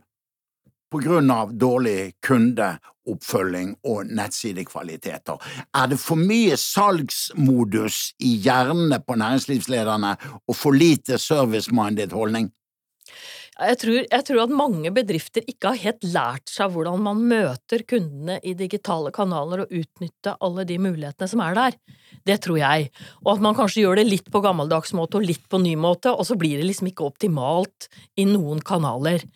på 0.90 1.00
grunn 1.04 1.30
av 1.30 1.52
dårlig 1.58 2.14
kundeoppfølging 2.24 3.74
og 3.88 4.12
nettsidekvaliteter. 4.18 5.40
Er 5.76 5.90
det 5.90 5.98
for 6.00 6.20
mye 6.20 6.56
salgsmodus 6.60 8.14
i 8.24 8.36
hjernene 8.44 9.00
på 9.04 9.18
næringslivslederne 9.20 10.14
og 10.46 10.56
for 10.56 10.76
lite 10.76 11.18
service-minded 11.20 12.14
holdning? 12.16 12.52
Jeg 13.58 13.78
tror, 13.82 13.96
jeg 14.06 14.24
tror, 14.26 14.38
at 14.44 14.52
mange 14.54 14.90
bedrifter 14.94 15.42
ikke 15.50 15.72
har 15.72 15.80
helt 15.82 16.04
lært 16.06 16.50
seg 16.52 16.70
hvordan 16.70 17.00
man 17.02 17.24
møter 17.26 17.82
kundene 17.90 18.36
i 18.46 18.52
digitale 18.54 19.10
kanaler 19.14 19.64
og 19.64 19.72
utnytte 19.74 20.36
alle 20.44 20.62
de 20.68 20.76
mulighetene 20.78 21.26
som 21.30 21.42
er 21.42 21.56
der. 21.58 21.78
Det 22.28 22.36
tror 22.44 22.60
jeg. 22.60 22.86
Og 23.24 23.32
at 23.34 23.42
man 23.42 23.56
kanskje 23.58 23.82
gjør 23.82 23.98
det 23.98 24.06
litt 24.06 24.30
på 24.30 24.42
gammeldags 24.44 24.94
måte 24.94 25.18
og 25.18 25.26
litt 25.26 25.42
på 25.50 25.58
ny 25.62 25.74
måte, 25.80 26.12
og 26.12 26.28
så 26.28 26.36
blir 26.38 26.60
det 26.60 26.68
liksom 26.68 26.92
ikke 26.92 27.08
optimalt 27.08 27.88
i 28.14 28.28
noen 28.30 28.62
kanaler. 28.62 29.26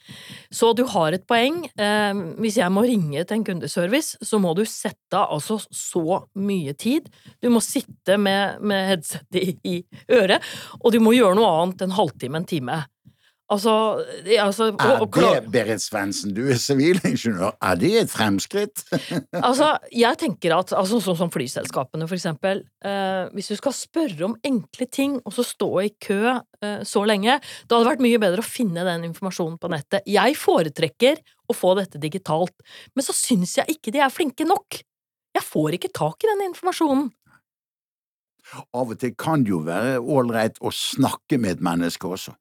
Så 0.55 0.71
du 0.79 0.85
har 0.95 1.17
et 1.17 1.27
poeng. 1.27 1.65
Eh, 1.75 2.23
hvis 2.43 2.61
jeg 2.63 2.71
må 2.75 2.87
ringe 2.87 3.27
til 3.27 3.41
en 3.41 3.47
kundeservice, 3.49 4.23
så 4.23 4.39
må 4.43 4.55
du 4.55 4.63
sette 4.69 5.19
av 5.19 5.35
altså 5.35 5.59
så 5.67 6.23
mye 6.39 6.77
tid. 6.79 7.11
Du 7.43 7.51
må 7.51 7.63
sitte 7.65 8.21
med, 8.21 8.63
med 8.63 8.87
headsetet 8.93 9.59
i, 9.67 9.81
øret, 10.13 10.47
og 10.79 10.93
du 10.95 11.03
må 11.03 11.17
gjøre 11.17 11.39
noe 11.39 11.53
annet 11.63 11.87
en 11.87 11.99
halvtime, 11.99 12.39
en 12.39 12.49
time. 12.49 12.83
Altså, 13.53 13.73
altså 14.41 14.71
Er 14.71 15.03
det, 15.05 15.51
Berit 15.53 15.83
Svendsen, 15.83 16.33
du 16.37 16.47
er 16.49 16.61
sivilingeniør, 16.61 17.53
er 17.61 17.81
det 17.81 17.91
et 18.01 18.13
fremskritt? 18.13 18.85
altså, 19.49 19.75
jeg 19.93 20.19
tenker 20.23 20.55
at 20.57 20.73
altså, 20.77 21.01
sånn 21.05 21.19
som 21.19 21.33
flyselskapene, 21.35 22.09
for 22.09 22.17
eksempel. 22.17 22.63
Eh, 22.85 23.29
hvis 23.37 23.53
du 23.53 23.59
skal 23.59 23.77
spørre 23.77 24.29
om 24.31 24.37
enkle 24.47 24.89
ting, 24.89 25.19
og 25.27 25.37
så 25.37 25.45
stå 25.47 25.71
i 25.85 25.91
kø 26.01 26.21
eh, 26.33 26.81
så 26.89 27.05
lenge, 27.09 27.39
da 27.69 27.79
hadde 27.79 27.91
vært 27.91 28.05
mye 28.07 28.23
bedre 28.23 28.45
å 28.45 28.47
finne 28.47 28.87
den 28.89 29.09
informasjonen 29.11 29.59
på 29.61 29.73
nettet. 29.73 30.07
Jeg 30.09 30.39
foretrekker 30.41 31.21
å 31.53 31.57
få 31.57 31.75
dette 31.77 32.01
digitalt, 32.01 32.57
men 32.97 33.05
så 33.05 33.17
syns 33.17 33.59
jeg 33.61 33.77
ikke 33.77 33.93
de 33.93 34.01
er 34.01 34.15
flinke 34.15 34.49
nok. 34.49 34.81
Jeg 35.37 35.45
får 35.45 35.77
ikke 35.77 35.93
tak 35.97 36.25
i 36.25 36.33
den 36.33 36.49
informasjonen. 36.51 37.11
Av 38.75 38.91
og 38.91 38.99
til 39.01 39.15
kan 39.17 39.45
det 39.45 39.53
jo 39.53 39.63
være 39.65 40.01
ålreit 40.01 40.59
å 40.61 40.73
snakke 40.75 41.39
med 41.41 41.57
et 41.57 41.65
menneske 41.65 42.09
også. 42.09 42.35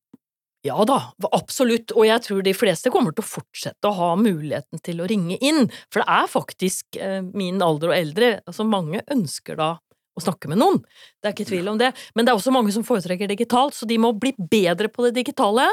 Ja 0.61 0.83
da, 0.85 0.97
absolutt, 1.33 1.89
og 1.97 2.05
jeg 2.05 2.21
tror 2.21 2.43
de 2.45 2.53
fleste 2.53 2.91
kommer 2.93 3.15
til 3.15 3.23
å 3.23 3.29
fortsette 3.31 3.89
å 3.89 3.95
ha 3.97 4.09
muligheten 4.19 4.81
til 4.85 5.01
å 5.01 5.07
ringe 5.09 5.39
inn, 5.41 5.65
for 5.89 6.03
det 6.03 6.13
er 6.13 6.27
faktisk 6.29 6.99
eh, 7.01 7.23
min 7.25 7.57
alder 7.65 7.89
og 7.89 7.97
eldre, 7.97 8.29
altså 8.45 8.67
mange 8.69 9.01
ønsker 9.09 9.57
da 9.57 9.71
å 10.13 10.21
snakke 10.21 10.51
med 10.51 10.61
noen, 10.61 10.77
det 11.17 11.31
er 11.31 11.33
ikke 11.33 11.49
tvil 11.49 11.71
om 11.71 11.81
det, 11.81 11.89
men 12.13 12.27
det 12.27 12.33
er 12.33 12.37
også 12.37 12.53
mange 12.53 12.75
som 12.75 12.85
foretrekker 12.85 13.31
digitalt, 13.31 13.73
så 13.73 13.89
de 13.89 13.97
må 14.01 14.13
bli 14.13 14.35
bedre 14.37 14.91
på 14.93 15.07
det 15.07 15.15
digitale, 15.17 15.65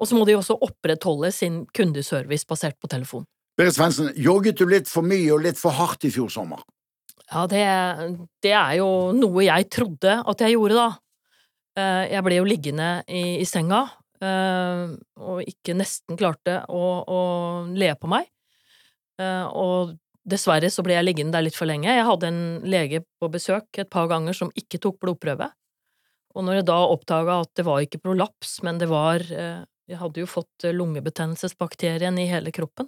og 0.00 0.08
så 0.08 0.16
må 0.16 0.24
de 0.24 0.38
også 0.38 0.56
opprettholde 0.64 1.28
sin 1.34 1.62
kundeservice 1.76 2.48
basert 2.48 2.80
på 2.80 2.88
telefon. 2.88 3.28
Berit 3.60 3.76
Svendsen, 3.76 4.14
jogget 4.16 4.62
du 4.62 4.64
litt 4.64 4.88
for 4.88 5.04
mye 5.04 5.28
og 5.34 5.44
litt 5.44 5.60
for 5.60 5.76
hardt 5.76 6.08
i 6.08 6.14
fjor 6.14 6.32
sommer? 6.32 6.64
Ja, 7.28 7.44
det, 7.48 7.64
det 8.44 8.56
er 8.56 8.78
jo 8.80 8.88
noe 9.16 9.44
jeg 9.44 9.68
trodde 9.72 10.22
at 10.24 10.40
jeg 10.40 10.56
gjorde, 10.56 10.78
da. 10.78 10.88
Eh, 11.76 12.14
jeg 12.14 12.24
ble 12.24 12.40
jo 12.40 12.48
liggende 12.48 12.94
i, 13.08 13.42
i 13.42 13.46
senga 13.48 13.86
og 14.22 15.42
ikke 15.48 15.74
nesten 15.74 16.18
klarte 16.20 16.60
å, 16.70 16.84
å 17.02 17.20
le 17.74 17.90
på 17.98 18.10
meg. 18.10 18.28
Eh, 19.20 19.46
og 19.48 19.96
dessverre 20.22 20.70
så 20.70 20.84
ble 20.86 20.96
jeg 20.96 21.06
liggende 21.06 21.36
der 21.36 21.46
litt 21.48 21.58
for 21.58 21.68
lenge. 21.68 21.90
Jeg 21.90 22.06
hadde 22.06 22.30
en 22.30 22.42
lege 22.68 23.02
på 23.20 23.30
besøk 23.32 23.82
et 23.82 23.90
par 23.90 24.08
ganger 24.12 24.36
som 24.36 24.52
ikke 24.58 24.80
tok 24.82 25.00
blodprøve. 25.02 25.50
Og 26.32 26.46
når 26.46 26.60
jeg 26.60 26.68
da 26.70 26.78
oppdaga 26.88 27.42
at 27.42 27.52
det 27.58 27.66
var 27.66 27.82
ikke 27.84 28.00
prolaps, 28.06 28.60
men 28.64 28.80
det 28.80 28.88
var 28.92 29.24
eh, 29.28 29.62
Jeg 29.90 29.98
hadde 29.98 30.22
jo 30.22 30.28
fått 30.30 30.64
lungebetennelsesbakterien 30.70 32.16
i 32.22 32.28
hele 32.30 32.52
kroppen. 32.54 32.86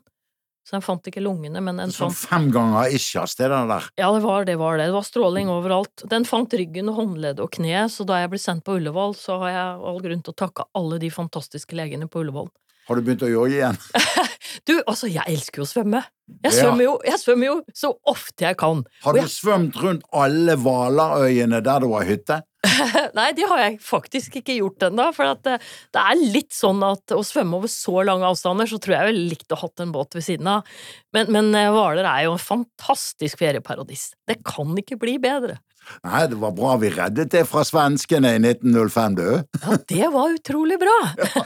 Så 0.65 0.79
den 0.79 0.85
fant 0.85 1.09
ikke 1.11 1.21
lungene, 1.21 1.61
men 1.61 1.77
den 1.77 1.93
fant 1.93 2.17
fem 2.17 2.49
ganger 2.53 2.89
ischias, 2.97 3.37
det 3.37 3.51
der? 3.53 3.89
Ja, 4.01 4.09
det 4.15 4.23
var 4.25 4.47
det, 4.49 4.57
var 4.57 4.79
det. 4.81 4.87
Det 4.89 4.97
var 4.97 5.05
stråling 5.05 5.51
overalt. 5.53 6.07
Den 6.09 6.25
fant 6.25 6.57
ryggen 6.57 6.89
håndleddet 6.89 7.45
og 7.45 7.53
kneet, 7.53 7.93
så 7.93 8.07
da 8.09 8.23
jeg 8.23 8.33
ble 8.33 8.41
sendt 8.41 8.65
på 8.65 8.79
Ullevål, 8.79 9.13
så 9.19 9.37
har 9.43 9.53
jeg 9.53 9.83
all 9.91 10.01
grunn 10.07 10.25
til 10.25 10.33
å 10.33 10.41
takke 10.47 10.65
alle 10.81 11.01
de 11.03 11.13
fantastiske 11.13 11.77
legene 11.77 12.09
på 12.09 12.25
Ullevål. 12.25 12.49
Har 12.89 12.99
du 12.99 13.05
begynt 13.05 13.25
å 13.25 13.31
jogge 13.31 13.59
igjen? 13.59 13.79
du, 14.69 14.75
altså, 14.85 15.09
jeg 15.09 15.25
elsker 15.31 15.63
jo 15.63 15.67
å 15.67 15.71
svømme. 15.71 16.03
Jeg 16.45 16.57
svømmer, 16.57 16.85
jo, 16.87 16.95
jeg 17.05 17.21
svømmer 17.21 17.49
jo 17.51 17.55
så 17.77 17.91
ofte 18.09 18.47
jeg 18.47 18.59
kan. 18.61 18.83
Har 19.05 19.17
du 19.17 19.21
jeg... 19.23 19.33
svømt 19.33 19.77
rundt 19.81 20.05
alle 20.13 20.57
Hvalerøyene 20.61 21.61
der 21.65 21.85
du 21.85 21.91
var 21.93 22.07
hytte? 22.09 22.41
Nei, 23.19 23.29
det 23.37 23.49
har 23.49 23.61
jeg 23.61 23.77
faktisk 23.85 24.39
ikke 24.41 24.57
gjort 24.59 24.87
ennå. 24.89 25.11
For 25.17 25.29
det, 25.29 25.57
eh, 25.57 25.75
det, 25.95 26.05
er 26.05 26.23
litt 26.37 26.55
sånn 26.57 26.81
at 26.87 27.15
å 27.15 27.21
svømme 27.27 27.61
over 27.61 27.73
så 27.73 28.05
lange 28.09 28.29
avstander, 28.29 28.69
så 28.69 28.81
tror 28.81 28.99
jeg 28.99 29.11
vel 29.11 29.21
likte 29.33 29.57
å 29.57 29.63
hatt 29.65 29.85
en 29.85 29.93
båt 29.95 30.17
ved 30.17 30.27
siden 30.27 30.51
av. 30.57 30.75
Men, 31.17 31.31
men 31.35 31.53
eh, 31.59 31.71
Hvaler 31.75 32.09
er 32.09 32.27
jo 32.27 32.37
en 32.37 32.43
fantastisk 32.43 33.41
ferieparadis. 33.41 34.11
Det 34.29 34.41
kan 34.47 34.73
ikke 34.81 35.01
bli 35.01 35.19
bedre. 35.23 35.61
Nei, 36.05 36.23
det 36.33 36.39
var 36.41 36.55
bra 36.57 36.77
vi 36.81 36.89
reddet 36.95 37.33
det 37.35 37.43
fra 37.49 37.65
svenskene 37.67 38.37
i 38.37 38.41
1905, 38.41 39.19
du. 39.19 39.27
ja, 39.37 39.77
det 39.91 40.13
var 40.15 40.33
utrolig 40.33 40.81
bra. 40.81 40.97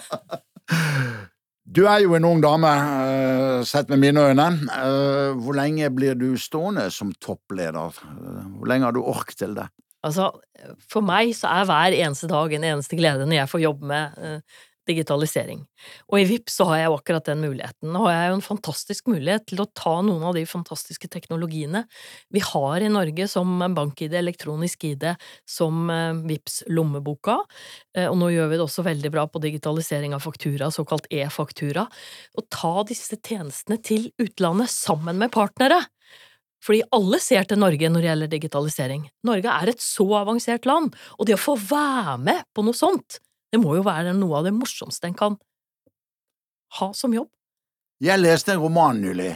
Du 1.69 1.83
er 1.85 2.01
jo 2.01 2.15
en 2.17 2.25
ung 2.25 2.39
dame, 2.41 2.69
eh, 2.69 3.59
sett 3.69 3.91
med 3.93 4.01
mine 4.01 4.23
øyne. 4.31 4.47
Hvor 5.37 5.57
lenge 5.57 5.91
blir 5.93 6.17
du 6.17 6.31
stående 6.41 6.87
som 6.91 7.13
toppleder? 7.21 7.93
Hvor 8.57 8.71
lenge 8.71 8.89
har 8.89 8.97
du 8.97 9.03
ork 9.03 9.35
til 9.37 9.53
det? 9.59 9.67
Altså, 10.07 10.31
for 10.89 11.05
meg 11.05 11.35
så 11.37 11.51
er 11.51 11.69
hver 11.69 11.97
eneste 11.99 12.31
dag 12.31 12.53
en 12.55 12.65
eneste 12.65 12.97
glede 12.97 13.27
når 13.27 13.41
jeg 13.43 13.51
får 13.53 13.65
jobbe 13.67 13.91
med 13.91 14.43
digitalisering. 14.89 15.63
Og 16.09 16.21
i 16.21 16.27
VIPS 16.29 16.59
så 16.59 16.67
har 16.71 16.81
jeg 16.81 16.89
jo 16.89 16.97
akkurat 16.99 17.29
den 17.29 17.43
muligheten. 17.45 17.97
Har 17.97 18.15
jeg 18.15 18.31
jo 18.31 18.37
en 18.39 18.45
fantastisk 18.45 19.11
mulighet 19.13 19.47
til 19.51 19.63
å 19.63 19.69
ta 19.77 19.99
noen 20.05 20.25
av 20.31 20.37
de 20.37 20.45
fantastiske 20.49 21.11
teknologiene 21.13 21.85
vi 22.35 22.43
har 22.45 22.85
i 22.85 22.91
Norge, 22.93 23.29
som 23.31 23.53
bank-ID, 23.77 24.17
elektronisk 24.21 24.89
ID, 24.91 25.11
som 25.49 25.91
uh, 25.93 26.17
VIPs 26.29 26.63
lommeboka, 26.73 27.39
uh, 27.99 28.09
og 28.09 28.17
nå 28.21 28.33
gjør 28.35 28.51
vi 28.53 28.59
det 28.61 28.67
også 28.67 28.87
veldig 28.89 29.13
bra 29.15 29.29
på 29.29 29.43
digitalisering 29.45 30.17
av 30.17 30.25
faktura, 30.25 30.73
såkalt 30.75 31.11
e-faktura, 31.15 31.87
og 32.39 32.49
ta 32.55 32.75
disse 32.89 33.21
tjenestene 33.21 33.81
til 33.85 34.11
utlandet 34.23 34.73
sammen 34.73 35.21
med 35.21 35.33
partnere. 35.35 35.85
Fordi 36.65 36.83
alle 36.95 37.21
ser 37.23 37.47
til 37.47 37.61
Norge 37.61 37.91
når 37.91 38.03
det 38.03 38.11
gjelder 38.11 38.31
digitalisering. 38.33 39.07
Norge 39.27 39.55
er 39.55 39.71
et 39.71 39.83
så 39.83 40.07
avansert 40.21 40.67
land, 40.67 40.95
og 41.19 41.29
det 41.29 41.37
å 41.37 41.41
få 41.41 41.55
være 41.61 42.19
med 42.23 42.47
på 42.55 42.65
noe 42.67 42.77
sånt, 42.77 43.21
det 43.53 43.61
må 43.63 43.77
jo 43.79 43.85
være 43.87 44.15
noe 44.17 44.41
av 44.41 44.49
det 44.49 44.55
morsomste 44.57 45.09
en 45.09 45.19
kan 45.19 45.37
ha 46.79 46.93
som 46.97 47.15
jobb. 47.15 47.31
Jeg 48.05 48.21
leste 48.21 48.53
en 48.55 48.63
roman 48.63 49.01
nylig, 49.03 49.33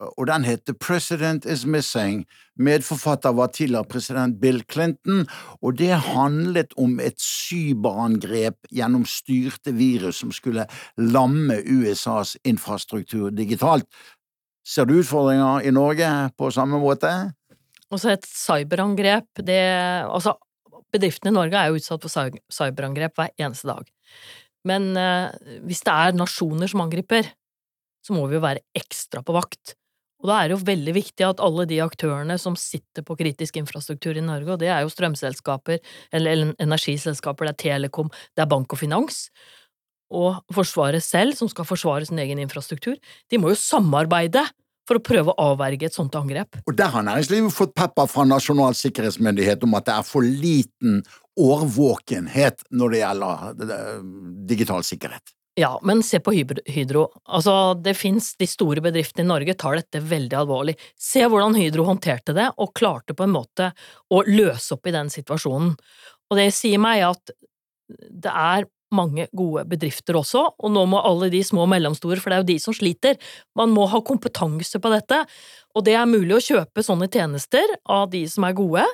og 0.00 0.24
den 0.30 0.46
heter 0.48 0.74
President 0.80 1.44
is 1.46 1.66
Missing. 1.68 2.24
Medforfatter 2.58 3.34
var 3.36 3.52
tidligere 3.54 3.84
president 3.84 4.40
Bill 4.40 4.62
Clinton, 4.72 5.26
og 5.62 5.78
det 5.78 5.92
handlet 6.10 6.72
om 6.80 6.98
et 7.04 7.20
cyberangrep 7.20 8.72
gjennom 8.72 9.04
styrte 9.06 9.76
virus 9.76 10.22
som 10.24 10.32
skulle 10.34 10.66
lamme 10.98 11.60
USAs 11.62 12.36
infrastruktur 12.44 13.30
digitalt. 13.30 13.86
Ser 14.66 14.88
du 14.88 14.98
utfordringer 15.00 15.66
i 15.68 15.72
Norge 15.74 16.08
på 16.38 16.50
samme 16.54 16.80
måte? 16.80 17.12
Også 17.90 18.12
et 18.12 18.26
cyberangrep, 18.26 19.42
det 19.46 19.62
Altså, 20.06 20.36
bedriftene 20.94 21.32
i 21.32 21.38
Norge 21.38 21.58
er 21.58 21.70
jo 21.70 21.80
utsatt 21.80 22.04
for 22.04 22.38
cyberangrep 22.52 23.18
hver 23.18 23.34
eneste 23.40 23.70
dag. 23.70 23.90
Men 24.68 24.90
eh, 24.98 25.28
hvis 25.66 25.84
det 25.86 25.92
er 25.94 26.16
nasjoner 26.16 26.70
som 26.70 26.82
angriper, 26.84 27.28
så 28.04 28.16
må 28.16 28.26
vi 28.28 28.38
jo 28.38 28.44
være 28.44 28.64
ekstra 28.76 29.22
på 29.24 29.36
vakt. 29.36 29.76
Og 30.20 30.28
da 30.28 30.36
er 30.36 30.50
det 30.50 30.58
jo 30.58 30.66
veldig 30.68 30.94
viktig 30.96 31.24
at 31.24 31.40
alle 31.40 31.64
de 31.68 31.78
aktørene 31.80 32.36
som 32.40 32.56
sitter 32.58 33.04
på 33.06 33.16
kritisk 33.16 33.56
infrastruktur 33.56 34.18
i 34.18 34.24
Norge, 34.24 34.52
og 34.52 34.60
det 34.60 34.68
er 34.68 34.84
jo 34.84 34.92
strømselskaper, 34.92 35.80
eller 36.16 36.52
energiselskaper, 36.60 37.48
det 37.48 37.54
er 37.54 37.62
Telekom, 37.64 38.12
det 38.36 38.44
er 38.44 38.50
bank 38.50 38.76
og 38.76 38.82
finans, 38.82 39.28
og 40.10 40.42
Forsvaret 40.52 41.04
selv, 41.06 41.36
som 41.38 41.48
skal 41.48 41.68
forsvare 41.68 42.08
sin 42.08 42.18
egen 42.20 42.40
infrastruktur, 42.42 42.98
de 43.30 43.38
må 43.40 43.52
jo 43.52 43.60
samarbeide 43.60 44.42
for 44.90 44.98
å 44.98 45.04
prøve 45.06 45.30
å 45.32 45.50
avverge 45.52 45.86
et 45.86 45.96
sånt 45.96 46.16
angrep. 46.18 46.58
Og 46.66 46.74
der 46.76 46.90
har 46.90 47.06
næringslivet 47.06 47.54
fått 47.54 47.76
pepper 47.78 48.10
fra 48.10 48.26
Nasjonal 48.26 48.74
sikkerhetsmyndighet 48.78 49.62
om 49.66 49.76
at 49.78 49.86
det 49.86 49.98
er 50.00 50.08
for 50.08 50.26
liten 50.26 51.04
årvåkenhet 51.40 52.66
når 52.74 52.96
det 52.96 53.04
gjelder 53.04 54.00
digital 54.50 54.82
sikkerhet. 54.86 55.36
Ja, 55.58 55.72
men 55.82 56.02
se 56.06 56.20
på 56.22 56.32
Hydro. 56.32 57.08
Altså, 57.26 57.74
det 57.74 57.96
fins 57.98 58.32
de 58.38 58.46
store 58.48 58.82
bedriftene 58.84 59.26
i 59.26 59.30
Norge 59.30 59.56
tar 59.58 59.76
dette 59.76 60.00
veldig 60.02 60.36
alvorlig. 60.38 60.76
Se 60.98 61.24
hvordan 61.26 61.58
Hydro 61.58 61.84
håndterte 61.88 62.34
det, 62.36 62.46
og 62.56 62.72
klarte 62.78 63.16
på 63.18 63.26
en 63.26 63.34
måte 63.34 63.72
å 64.14 64.22
løse 64.28 64.76
opp 64.76 64.88
i 64.88 64.94
den 64.94 65.10
situasjonen. 65.12 65.74
Og 66.30 66.38
det 66.38 66.48
sier 66.54 66.80
meg 66.82 67.02
at 67.08 67.34
det 67.90 68.30
er 68.30 68.68
mange 68.94 69.26
gode 69.36 69.64
bedrifter 69.70 70.18
også, 70.18 70.42
og 70.58 70.72
nå 70.74 70.84
må 70.90 71.00
alle 71.06 71.30
de 71.32 71.42
små 71.46 71.64
og 71.66 71.70
mellomstore, 71.72 72.18
for 72.20 72.30
det 72.30 72.38
er 72.38 72.42
jo 72.44 72.50
de 72.50 72.58
som 72.62 72.76
sliter, 72.76 73.20
man 73.58 73.72
må 73.74 73.86
ha 73.90 74.02
kompetanse 74.04 74.80
på 74.82 74.92
dette, 74.92 75.22
og 75.74 75.86
det 75.86 75.94
er 75.98 76.10
mulig 76.10 76.36
å 76.36 76.42
kjøpe 76.42 76.84
sånne 76.84 77.10
tjenester 77.12 77.76
av 77.90 78.10
de 78.12 78.24
som 78.30 78.46
er 78.48 78.58
gode, 78.58 78.86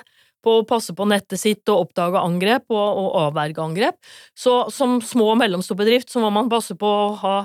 på 0.47 0.61
å 0.61 0.67
passe 0.69 0.95
på 0.95 1.07
nettet 1.11 1.41
sitt 1.43 1.67
og 1.73 1.89
oppdage 1.89 2.21
angrep 2.23 2.71
og, 2.71 3.01
og 3.01 3.17
avverge 3.25 3.65
angrep. 3.65 3.97
Så 4.39 4.69
som 4.71 5.01
små 5.03 5.33
og 5.33 5.41
mellomstor 5.41 5.79
bedrift 5.79 6.13
så 6.13 6.23
må 6.23 6.31
man 6.31 6.53
passe 6.53 6.77
på 6.79 6.87
å 6.87 7.09
ha 7.25 7.39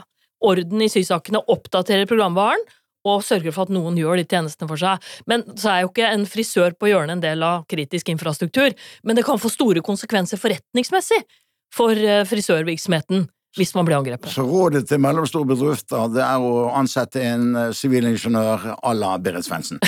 orden 0.45 0.83
i 0.85 0.89
sysakene, 0.91 1.41
oppdatere 1.49 2.05
programvaren, 2.09 2.61
og 3.07 3.23
sørge 3.25 3.49
for 3.53 3.65
at 3.65 3.73
noen 3.73 3.95
gjør 3.97 4.19
de 4.19 4.27
tjenestene 4.29 4.69
for 4.69 4.77
seg. 4.77 5.01
Men 5.29 5.43
så 5.57 5.71
er 5.71 5.79
jo 5.81 5.89
ikke 5.89 6.09
en 6.11 6.27
frisør 6.29 6.75
på 6.77 6.91
hjørnet 6.91 7.17
en 7.17 7.23
del 7.23 7.45
av 7.45 7.63
kritisk 7.71 8.11
infrastruktur, 8.13 8.75
men 9.01 9.17
det 9.17 9.25
kan 9.25 9.41
få 9.41 9.49
store 9.49 9.81
konsekvenser 9.85 10.41
forretningsmessig 10.41 11.23
for 11.75 11.95
eh, 11.95 12.23
frisørvirksomheten 12.27 13.27
hvis 13.57 13.73
man 13.75 13.88
blir 13.88 13.97
angrepet. 13.99 14.31
Så 14.31 14.45
rådet 14.47 14.86
til 14.88 15.01
mellomstore 15.03 15.49
bedrifter 15.49 16.12
det 16.13 16.23
er 16.23 16.43
å 16.43 16.69
ansette 16.77 17.23
en 17.25 17.55
eh, 17.55 17.71
sivilingeniør 17.75 18.75
à 18.77 18.93
la 18.95 19.15
Berit 19.19 19.47
Svendsen? 19.47 19.81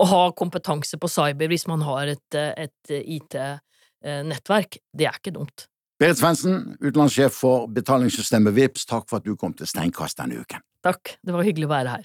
Å 0.00 0.04
ha 0.08 0.22
kompetanse 0.34 0.96
på 0.98 1.10
cyber 1.12 1.50
hvis 1.52 1.66
man 1.68 1.82
har 1.86 2.08
et, 2.14 2.36
eh, 2.36 2.66
et 2.66 2.94
IT-nettverk, 2.98 4.80
det 4.96 5.10
er 5.10 5.18
ikke 5.20 5.34
dumt. 5.36 5.68
Berit 5.98 6.18
Svendsen, 6.20 6.76
utenlandssjef 6.78 7.34
for 7.34 7.66
betalingssystemet 7.74 8.54
VIPS, 8.54 8.86
takk 8.86 9.08
for 9.10 9.18
at 9.18 9.26
du 9.26 9.34
kom 9.36 9.52
til 9.58 9.66
Steinkast 9.68 10.20
denne 10.20 10.40
uken. 10.40 10.62
Takk, 10.86 11.18
det 11.26 11.34
var 11.34 11.42
hyggelig 11.46 11.66
å 11.66 11.72
være 11.74 11.96
her. 11.96 12.04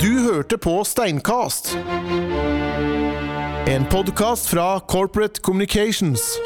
Du 0.00 0.12
hørte 0.30 0.56
på 0.62 0.78
Steinkast. 0.86 1.74
En 3.66 3.86
podkast 3.86 4.46
fra 4.46 4.80
Corporate 4.86 5.40
Communications. 5.40 6.38